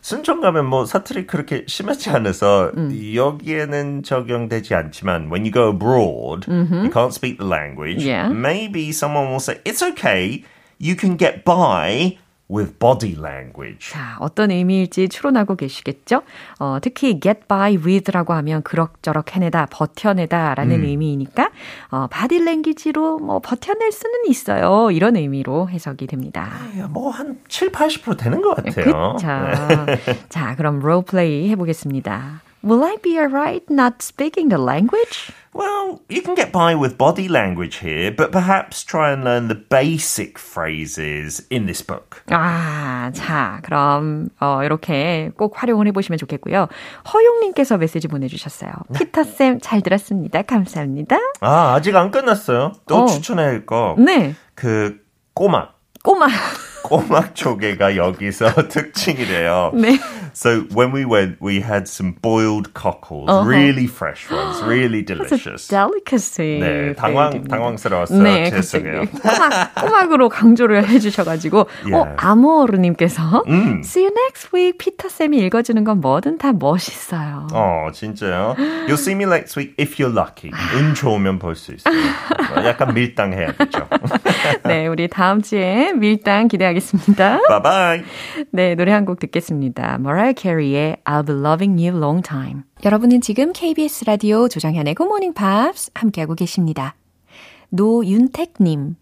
순천 0.00 0.40
가면 0.40 0.66
뭐 0.66 0.84
사투리 0.84 1.26
그렇게 1.26 1.64
심하지 1.66 2.10
않아서 2.10 2.70
음. 2.76 2.92
여기에는 3.14 4.02
적용되지 4.02 4.74
않지만 4.74 5.30
when 5.30 5.42
you 5.44 5.50
go 5.50 5.70
abroad, 5.70 6.46
mm-hmm. 6.46 6.84
you 6.84 6.90
can't 6.90 7.12
speak 7.12 7.38
the 7.38 7.48
language. 7.48 8.04
Yeah. 8.04 8.28
Maybe 8.28 8.90
someone 8.90 9.30
will 9.30 9.40
say, 9.40 9.60
it's 9.64 9.82
okay, 9.82 10.44
you 10.78 10.94
can 10.94 11.16
get 11.16 11.44
by 11.44 12.18
with 12.50 12.78
body 12.78 13.16
language. 13.18 13.90
자, 13.90 14.16
어떤 14.20 14.50
의미일지 14.50 15.08
추론하고 15.08 15.56
계시겠죠? 15.56 16.22
어, 16.60 16.78
특히 16.82 17.18
get 17.18 17.40
by 17.48 17.78
with라고 17.78 18.34
하면 18.34 18.62
그럭저럭 18.62 19.34
해내다, 19.34 19.66
버텨내다라는 19.70 20.80
음. 20.80 20.84
의미이니까 20.84 21.50
어, 21.90 22.06
body 22.08 22.42
language로 22.42 23.18
뭐 23.18 23.40
버텨낼 23.40 23.90
수는 23.92 24.26
있어요. 24.28 24.90
이런 24.90 25.16
의미로 25.16 25.68
해석이 25.70 26.06
됩니다. 26.06 26.50
뭐 26.90 27.10
한 27.10 27.38
7, 27.48 27.70
80% 27.70 28.18
되는 28.18 28.40
것 28.42 28.56
같아요. 28.56 28.72
그렇죠. 28.84 29.26
네. 29.86 29.98
자, 30.28 30.54
그럼 30.56 30.80
role 30.80 31.04
play 31.04 31.48
해보겠습니다. 31.50 32.42
Will 32.64 32.82
I 32.82 32.96
be 33.02 33.18
alright 33.20 33.62
not 33.68 34.00
speaking 34.00 34.48
the 34.48 34.56
language? 34.56 35.30
Well, 35.52 36.00
you 36.08 36.22
can 36.22 36.34
get 36.34 36.50
by 36.50 36.74
with 36.74 36.96
body 36.96 37.28
language 37.28 37.76
here, 37.76 38.10
but 38.10 38.32
perhaps 38.32 38.82
try 38.82 39.12
and 39.12 39.22
learn 39.22 39.48
the 39.48 39.54
basic 39.54 40.38
phrases 40.38 41.46
in 41.50 41.66
this 41.66 41.82
book. 41.82 42.22
아, 42.30 43.12
자, 43.14 43.60
그럼 43.62 44.30
어, 44.40 44.64
이렇게 44.64 45.30
꼭 45.36 45.62
활용을 45.62 45.86
해보시면 45.88 46.16
좋겠고요. 46.16 46.68
허용님께서 47.12 47.76
메시지 47.76 48.08
보내주셨어요. 48.08 48.72
피터쌤 48.94 49.60
잘 49.60 49.82
들었습니다. 49.82 50.40
감사합니다. 50.40 51.18
아, 51.42 51.74
아직 51.74 51.94
안 51.94 52.10
끝났어요. 52.10 52.72
또 52.88 53.02
어. 53.02 53.06
추천할 53.06 53.66
거. 53.66 53.94
네. 53.98 54.34
그 54.54 54.98
꼬마. 55.34 55.68
꼬마. 56.02 56.28
꼬막 56.84 57.34
조개가 57.34 57.96
여기서 57.96 58.68
특징이래요. 58.68 59.72
네. 59.74 59.98
So 60.34 60.64
when 60.74 60.92
we 60.92 61.04
went, 61.06 61.38
we 61.40 61.60
had 61.62 61.86
some 61.88 62.16
boiled 62.20 62.74
cockles, 62.74 63.30
uh-huh. 63.30 63.46
really 63.48 63.86
fresh 63.86 64.28
ones, 64.30 64.60
really 64.64 65.00
delicious. 65.02 65.68
delicacy. 65.68 66.58
네, 66.60 66.92
당황 66.94 67.44
당황스러웠어요. 67.44 68.20
네, 68.22 68.50
죄송해요. 68.50 69.06
꼬막 69.22 69.74
꼬막으로 69.76 70.28
강조를 70.28 70.88
해주셔가지고, 70.88 71.66
yeah. 71.86 71.94
어 71.94 72.16
아모르님께서 72.18 73.44
음. 73.46 73.80
See 73.84 74.04
you 74.04 74.12
next 74.12 74.50
week. 74.52 74.76
피터 74.78 75.08
쌤이 75.08 75.38
읽어주는 75.38 75.82
건 75.84 76.00
뭐든 76.00 76.36
다 76.38 76.52
멋있어요. 76.52 77.46
어, 77.52 77.88
진짜요? 77.94 78.56
You'll 78.88 78.98
see 79.00 79.14
me 79.14 79.24
next 79.24 79.56
week 79.56 79.74
if 79.78 79.96
you're 80.02 80.12
lucky. 80.12 80.50
운 80.76 80.94
좋으면 80.94 81.38
볼 81.38 81.54
수 81.54 81.72
있어요. 81.72 81.94
약간 82.66 82.92
밀당해야겠죠. 82.92 83.88
네, 84.66 84.86
우리 84.88 85.08
다음 85.08 85.40
주에 85.40 85.92
밀당 85.92 86.48
기대하겠습니다. 86.48 86.73
바이바이. 87.48 88.02
네, 88.52 88.74
노래 88.74 88.92
한 88.92 89.04
곡 89.04 89.18
듣겠습니다. 89.20 89.96
Mariah 90.00 90.34
Carey의 90.40 90.96
I'll 91.04 91.26
be 91.26 91.34
loving 91.34 91.78
you 91.82 91.96
long 91.96 92.22
time. 92.22 92.62
여러분은 92.84 93.20
지금 93.20 93.52
KBS 93.52 94.04
라디오 94.06 94.48
조정현의 94.48 94.94
Good 94.94 95.08
Morning 95.08 95.34
Pops 95.34 95.90
함께하고 95.94 96.34
계십니다. 96.34 96.94
노윤택님. 97.70 98.96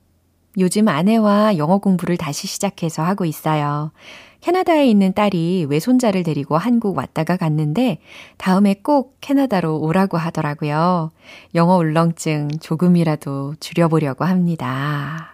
요즘 0.58 0.88
아내와 0.88 1.56
영어 1.56 1.78
공부를 1.78 2.16
다시 2.16 2.46
시작해서 2.46 3.02
하고 3.02 3.24
있어요. 3.24 3.92
캐나다에 4.40 4.86
있는 4.88 5.12
딸이 5.14 5.66
외손자를 5.70 6.24
데리고 6.24 6.58
한국 6.58 6.96
왔다가 6.98 7.36
갔는데 7.36 7.98
다음에 8.38 8.74
꼭 8.82 9.16
캐나다로 9.20 9.78
오라고 9.78 10.18
하더라고요. 10.18 11.12
영어 11.54 11.76
울렁증 11.76 12.48
조금이라도 12.60 13.54
줄여보려고 13.60 14.24
합니다. 14.24 15.31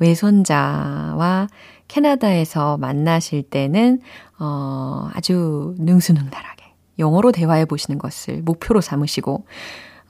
외손자와 0.00 1.48
캐나다에서 1.88 2.76
만나실 2.78 3.44
때는 3.44 4.00
어, 4.38 5.08
아주 5.12 5.74
능수능란하게 5.78 6.64
영어로 6.98 7.32
대화해 7.32 7.64
보시는 7.64 7.98
것을 7.98 8.42
목표로 8.42 8.80
삼으시고 8.80 9.44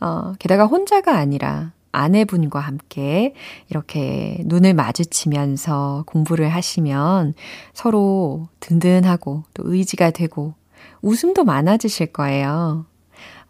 어, 0.00 0.32
게다가 0.38 0.66
혼자가 0.66 1.16
아니라 1.16 1.72
아내분과 1.92 2.60
함께 2.60 3.34
이렇게 3.68 4.42
눈을 4.46 4.74
마주치면서 4.74 6.04
공부를 6.06 6.48
하시면 6.48 7.34
서로 7.72 8.48
든든하고 8.60 9.44
또 9.54 9.62
의지가 9.66 10.10
되고 10.10 10.54
웃음도 11.02 11.44
많아지실 11.44 12.12
거예요. 12.12 12.86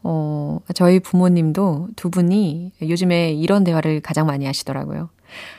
어, 0.03 0.61
저희 0.74 1.00
부모님도 1.00 1.88
두 1.96 2.11
분이 2.11 2.72
요즘에 2.81 3.33
이런 3.33 3.64
대화를 3.64 4.00
가장 4.00 4.26
많이 4.26 4.46
하시더라고요. 4.46 5.11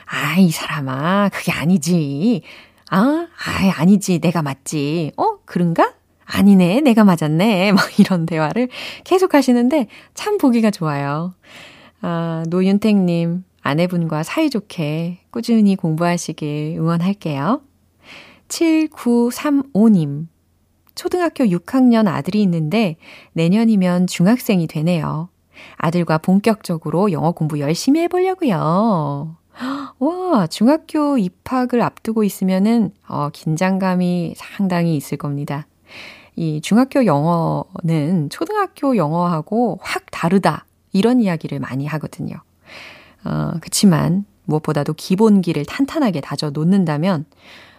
아, 0.06 0.38
이 0.38 0.50
사람아, 0.50 1.30
그게 1.30 1.52
아니지. 1.52 2.42
아, 2.90 2.96
아, 2.98 3.72
아니지. 3.76 4.20
내가 4.20 4.42
맞지. 4.42 5.12
어, 5.16 5.38
그런가? 5.44 5.94
아니네. 6.24 6.80
내가 6.80 7.04
맞았네. 7.04 7.72
막 7.72 7.98
이런 7.98 8.26
대화를 8.26 8.68
계속 9.04 9.34
하시는데 9.34 9.88
참 10.14 10.38
보기가 10.38 10.70
좋아요. 10.70 11.34
아, 12.00 12.44
노윤택님, 12.48 13.44
아내분과 13.62 14.22
사이좋게 14.22 15.20
꾸준히 15.30 15.76
공부하시길 15.76 16.76
응원할게요. 16.78 17.62
7935님, 18.48 20.26
초등학교 20.94 21.44
6학년 21.44 22.06
아들이 22.06 22.42
있는데 22.42 22.96
내년이면 23.32 24.06
중학생이 24.06 24.66
되네요. 24.66 25.28
아들과 25.76 26.18
본격적으로 26.18 27.12
영어 27.12 27.32
공부 27.32 27.60
열심히 27.60 28.00
해보려고요. 28.00 29.36
와, 29.98 30.46
중학교 30.46 31.18
입학을 31.18 31.82
앞두고 31.82 32.24
있으면은, 32.24 32.92
어, 33.08 33.28
긴장감이 33.32 34.34
상당히 34.36 34.96
있을 34.96 35.18
겁니다. 35.18 35.66
이 36.34 36.60
중학교 36.60 37.04
영어는 37.04 38.30
초등학교 38.30 38.96
영어하고 38.96 39.78
확 39.82 40.04
다르다. 40.10 40.64
이런 40.92 41.20
이야기를 41.20 41.60
많이 41.60 41.86
하거든요. 41.86 42.36
어, 43.24 43.52
그치만 43.60 44.24
무엇보다도 44.44 44.94
기본기를 44.94 45.64
탄탄하게 45.66 46.20
다져 46.20 46.50
놓는다면, 46.50 47.26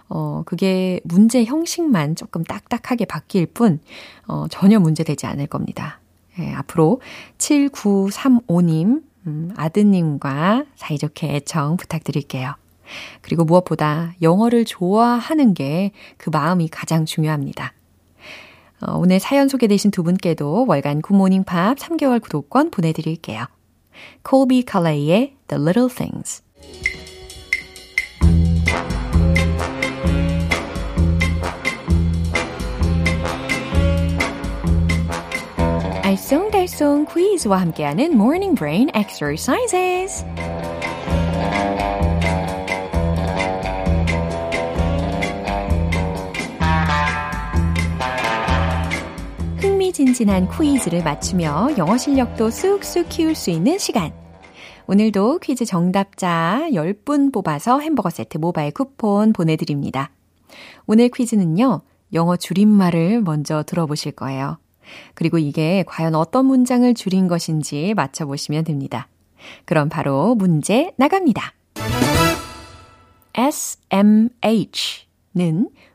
어, 0.09 0.43
그게 0.45 0.99
문제 1.03 1.43
형식만 1.43 2.15
조금 2.15 2.43
딱딱하게 2.43 3.05
바뀔 3.05 3.45
뿐, 3.47 3.79
어, 4.27 4.45
전혀 4.49 4.79
문제되지 4.79 5.25
않을 5.25 5.47
겁니다. 5.47 5.99
예, 6.39 6.53
앞으로 6.53 7.01
7935님, 7.37 9.03
음, 9.27 9.51
아드님과 9.55 10.65
사이좋게 10.75 11.35
애청 11.35 11.77
부탁드릴게요. 11.77 12.55
그리고 13.21 13.45
무엇보다 13.45 14.13
영어를 14.21 14.65
좋아하는 14.65 15.53
게 15.53 15.91
그 16.17 16.29
마음이 16.29 16.67
가장 16.69 17.05
중요합니다. 17.05 17.73
어, 18.81 18.97
오늘 18.97 19.19
사연 19.19 19.47
소개되신 19.47 19.91
두 19.91 20.03
분께도 20.03 20.65
월간 20.67 21.01
굿모닝 21.01 21.43
팝 21.45 21.77
3개월 21.77 22.21
구독권 22.21 22.71
보내드릴게요. 22.71 23.45
콜비 24.23 24.63
칼레이의 24.63 25.35
The 25.47 25.61
Little 25.61 25.89
Things 25.89 26.43
알쏭달쏭 36.13 37.11
퀴즈와 37.11 37.59
함께하는 37.61 38.13
Morning 38.13 38.55
Brain 38.55 38.89
Exercises 38.95 40.23
흥미진진한 49.57 50.49
퀴즈를 50.49 51.03
맞추며 51.03 51.69
영어 51.77 51.97
실력도 51.97 52.51
쑥쑥 52.51 53.09
키울 53.09 53.33
수 53.33 53.49
있는 53.49 53.79
시간. 53.79 54.13
오늘도 54.85 55.39
퀴즈 55.39 55.65
정답자 55.65 56.67
10분 56.71 57.33
뽑아서 57.33 57.79
햄버거 57.79 58.09
세트 58.09 58.37
모바일 58.37 58.71
쿠폰 58.71 59.33
보내드립니다. 59.33 60.11
오늘 60.85 61.09
퀴즈는요, 61.09 61.81
영어 62.13 62.35
줄임말을 62.35 63.21
먼저 63.21 63.63
들어보실 63.63 64.11
거예요. 64.11 64.57
그리고 65.13 65.37
이게 65.37 65.83
과연 65.87 66.15
어떤 66.15 66.45
문장을 66.45 66.93
줄인 66.93 67.27
것인지 67.27 67.93
맞춰보시면 67.95 68.63
됩니다. 68.63 69.07
그럼 69.65 69.89
바로 69.89 70.35
문제 70.35 70.91
나갑니다. 70.97 71.53
SMH는 73.35 74.39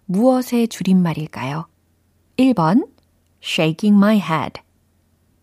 무엇의 0.06 0.68
줄임말일까요? 0.68 1.66
1번 2.36 2.88
shaking 3.42 3.96
my 3.96 4.16
head. 4.16 4.60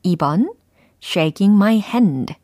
2번, 0.03 0.53
shaking 1.01 1.55
my 1.55 1.77
hand. 1.77 2.35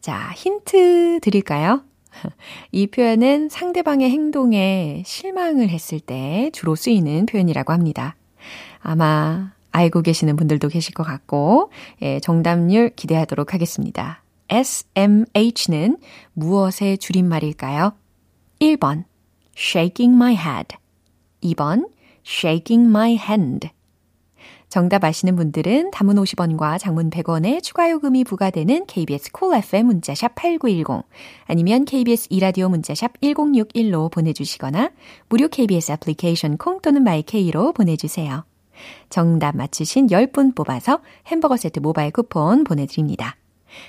자, 0.00 0.32
힌트 0.34 1.20
드릴까요? 1.22 1.84
이 2.72 2.86
표현은 2.86 3.48
상대방의 3.48 4.10
행동에 4.10 5.02
실망을 5.06 5.68
했을 5.68 6.00
때 6.00 6.50
주로 6.52 6.74
쓰이는 6.74 7.26
표현이라고 7.26 7.72
합니다. 7.72 8.16
아마 8.80 9.52
알고 9.72 10.02
계시는 10.02 10.36
분들도 10.36 10.68
계실 10.68 10.94
것 10.94 11.02
같고, 11.04 11.70
예, 12.02 12.20
정답률 12.20 12.90
기대하도록 12.90 13.54
하겠습니다. 13.54 14.22
SMH는 14.48 15.98
무엇의 16.32 16.98
줄임말일까요? 16.98 17.92
1번, 18.60 19.04
shaking 19.56 20.16
my 20.16 20.34
head. 20.34 20.76
2번, 21.42 21.88
shaking 22.26 22.88
my 22.88 23.14
hand. 23.14 23.70
정답 24.68 25.02
아시는 25.02 25.34
분들은 25.34 25.90
담은 25.90 26.14
50원과 26.14 26.78
장문 26.78 27.10
100원의 27.10 27.60
추가 27.60 27.90
요금이 27.90 28.22
부과되는 28.22 28.86
KBS 28.86 29.32
콜 29.32 29.48
cool 29.48 29.64
FM 29.64 29.86
문자샵 29.86 30.36
8910 30.36 31.04
아니면 31.46 31.84
KBS 31.84 32.28
2라디오 32.30 32.68
문자 32.68 32.97
샵 32.97 33.20
1061로 33.20 34.12
보내주시거나 34.12 34.92
무료 35.28 35.48
KBS 35.48 35.92
애플리케이션 35.92 36.56
콩 36.56 36.80
또는 36.80 37.02
my 37.02 37.30
K로 37.30 37.72
보내주세요. 37.72 38.44
정답 39.08 39.56
맞추신 39.56 40.08
10분 40.08 40.54
뽑아서 40.54 41.00
햄버거 41.26 41.56
세트 41.56 41.80
모바일 41.80 42.10
쿠폰 42.10 42.64
보내드립니다. 42.64 43.36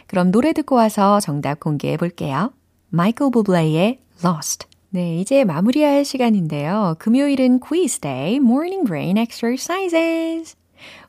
그럼 0.08 0.32
노래 0.32 0.54
듣고 0.54 0.76
와서 0.76 1.20
정답 1.20 1.60
공개해 1.60 1.98
볼게요. 1.98 2.54
마이클 2.90 3.32
부블레이의 3.32 4.00
Lost. 4.24 4.68
네, 4.90 5.20
이제 5.20 5.46
마무리할 5.46 6.04
시간인데요. 6.04 6.96
금요일은 7.00 7.60
quiz 7.60 8.00
day, 8.00 8.36
morning 8.36 8.86
brain 8.86 9.18
exercises. 9.18 10.56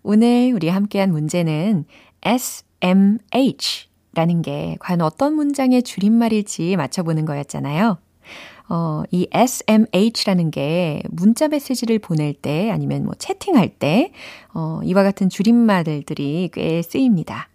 오늘 0.02 0.52
우리 0.54 0.68
함께한 0.68 1.10
문제는 1.10 1.84
SMH 2.22 3.88
라는 4.14 4.42
게 4.42 4.76
과연 4.78 5.00
어떤 5.00 5.34
문장의 5.34 5.82
줄임말일지 5.82 6.76
맞춰보는 6.76 7.24
거였잖아요. 7.24 7.98
어, 8.74 9.02
이 9.10 9.28
SMH라는 9.30 10.50
게 10.50 11.02
문자 11.10 11.46
메시지를 11.46 11.98
보낼 11.98 12.32
때 12.32 12.70
아니면 12.70 13.04
뭐 13.04 13.12
채팅할 13.12 13.68
때, 13.68 14.12
어, 14.54 14.80
이와 14.82 15.02
같은 15.02 15.28
줄임말들이 15.28 16.48
꽤 16.54 16.80
쓰입니다. 16.80 17.50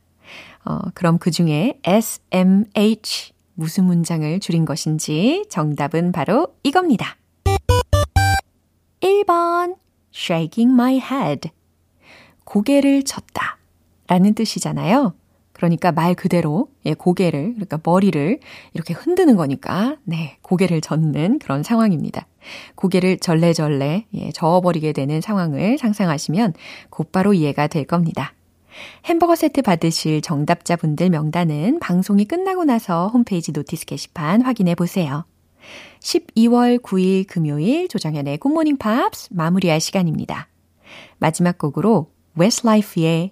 어, 0.64 0.78
그럼 0.94 1.18
그 1.18 1.32
중에 1.32 1.80
SMH 1.84 3.34
무슨 3.56 3.86
문장을 3.86 4.40
줄인 4.40 4.66
것인지 4.66 5.46
정답은 5.50 6.12
바로 6.12 6.50
이겁니다. 6.62 7.18
1번 9.02 9.78
shaking 10.14 10.72
my 10.72 10.98
head 10.98 11.50
고개를 12.44 13.02
저었다 13.02 13.58
라는 14.06 14.36
뜻이잖아요. 14.36 15.16
그러니까 15.58 15.92
말 15.92 16.14
그대로 16.14 16.70
예, 16.86 16.94
고개를 16.94 17.54
그러니까 17.54 17.80
머리를 17.84 18.40
이렇게 18.74 18.94
흔드는 18.94 19.36
거니까 19.36 19.98
네 20.04 20.38
고개를 20.44 20.82
젓는 20.82 21.40
그런 21.40 21.64
상황입니다. 21.64 22.28
고개를 22.76 23.18
절레절레 23.18 24.06
예, 24.14 24.32
저어버리게 24.32 24.94
되는 24.94 25.20
상황을 25.20 25.78
상상하시면 25.78 26.54
곧바로 26.90 27.34
이해가 27.34 27.68
될 27.68 27.86
겁니다. 27.86 28.34
햄버거 29.06 29.36
세트 29.36 29.64
받으실 29.64 30.22
정답자분들 30.22 31.10
명단은 31.10 31.80
방송이 31.80 32.26
끝나고 32.26 32.64
나서 32.64 33.08
홈페이지 33.08 33.52
notice 33.52 33.88
게시판 33.88 34.44
확인해 34.44 34.76
보세요. 34.76 35.26
12월 36.02 36.80
9일 36.80 37.26
금요일 37.28 37.88
조정현의 37.88 38.38
굿모닝 38.38 38.78
팝스 38.78 39.30
마무리할 39.32 39.82
시간입니다. 39.82 40.48
마지막 41.18 41.58
곡으로 41.58 42.12
Westlife의 42.40 43.32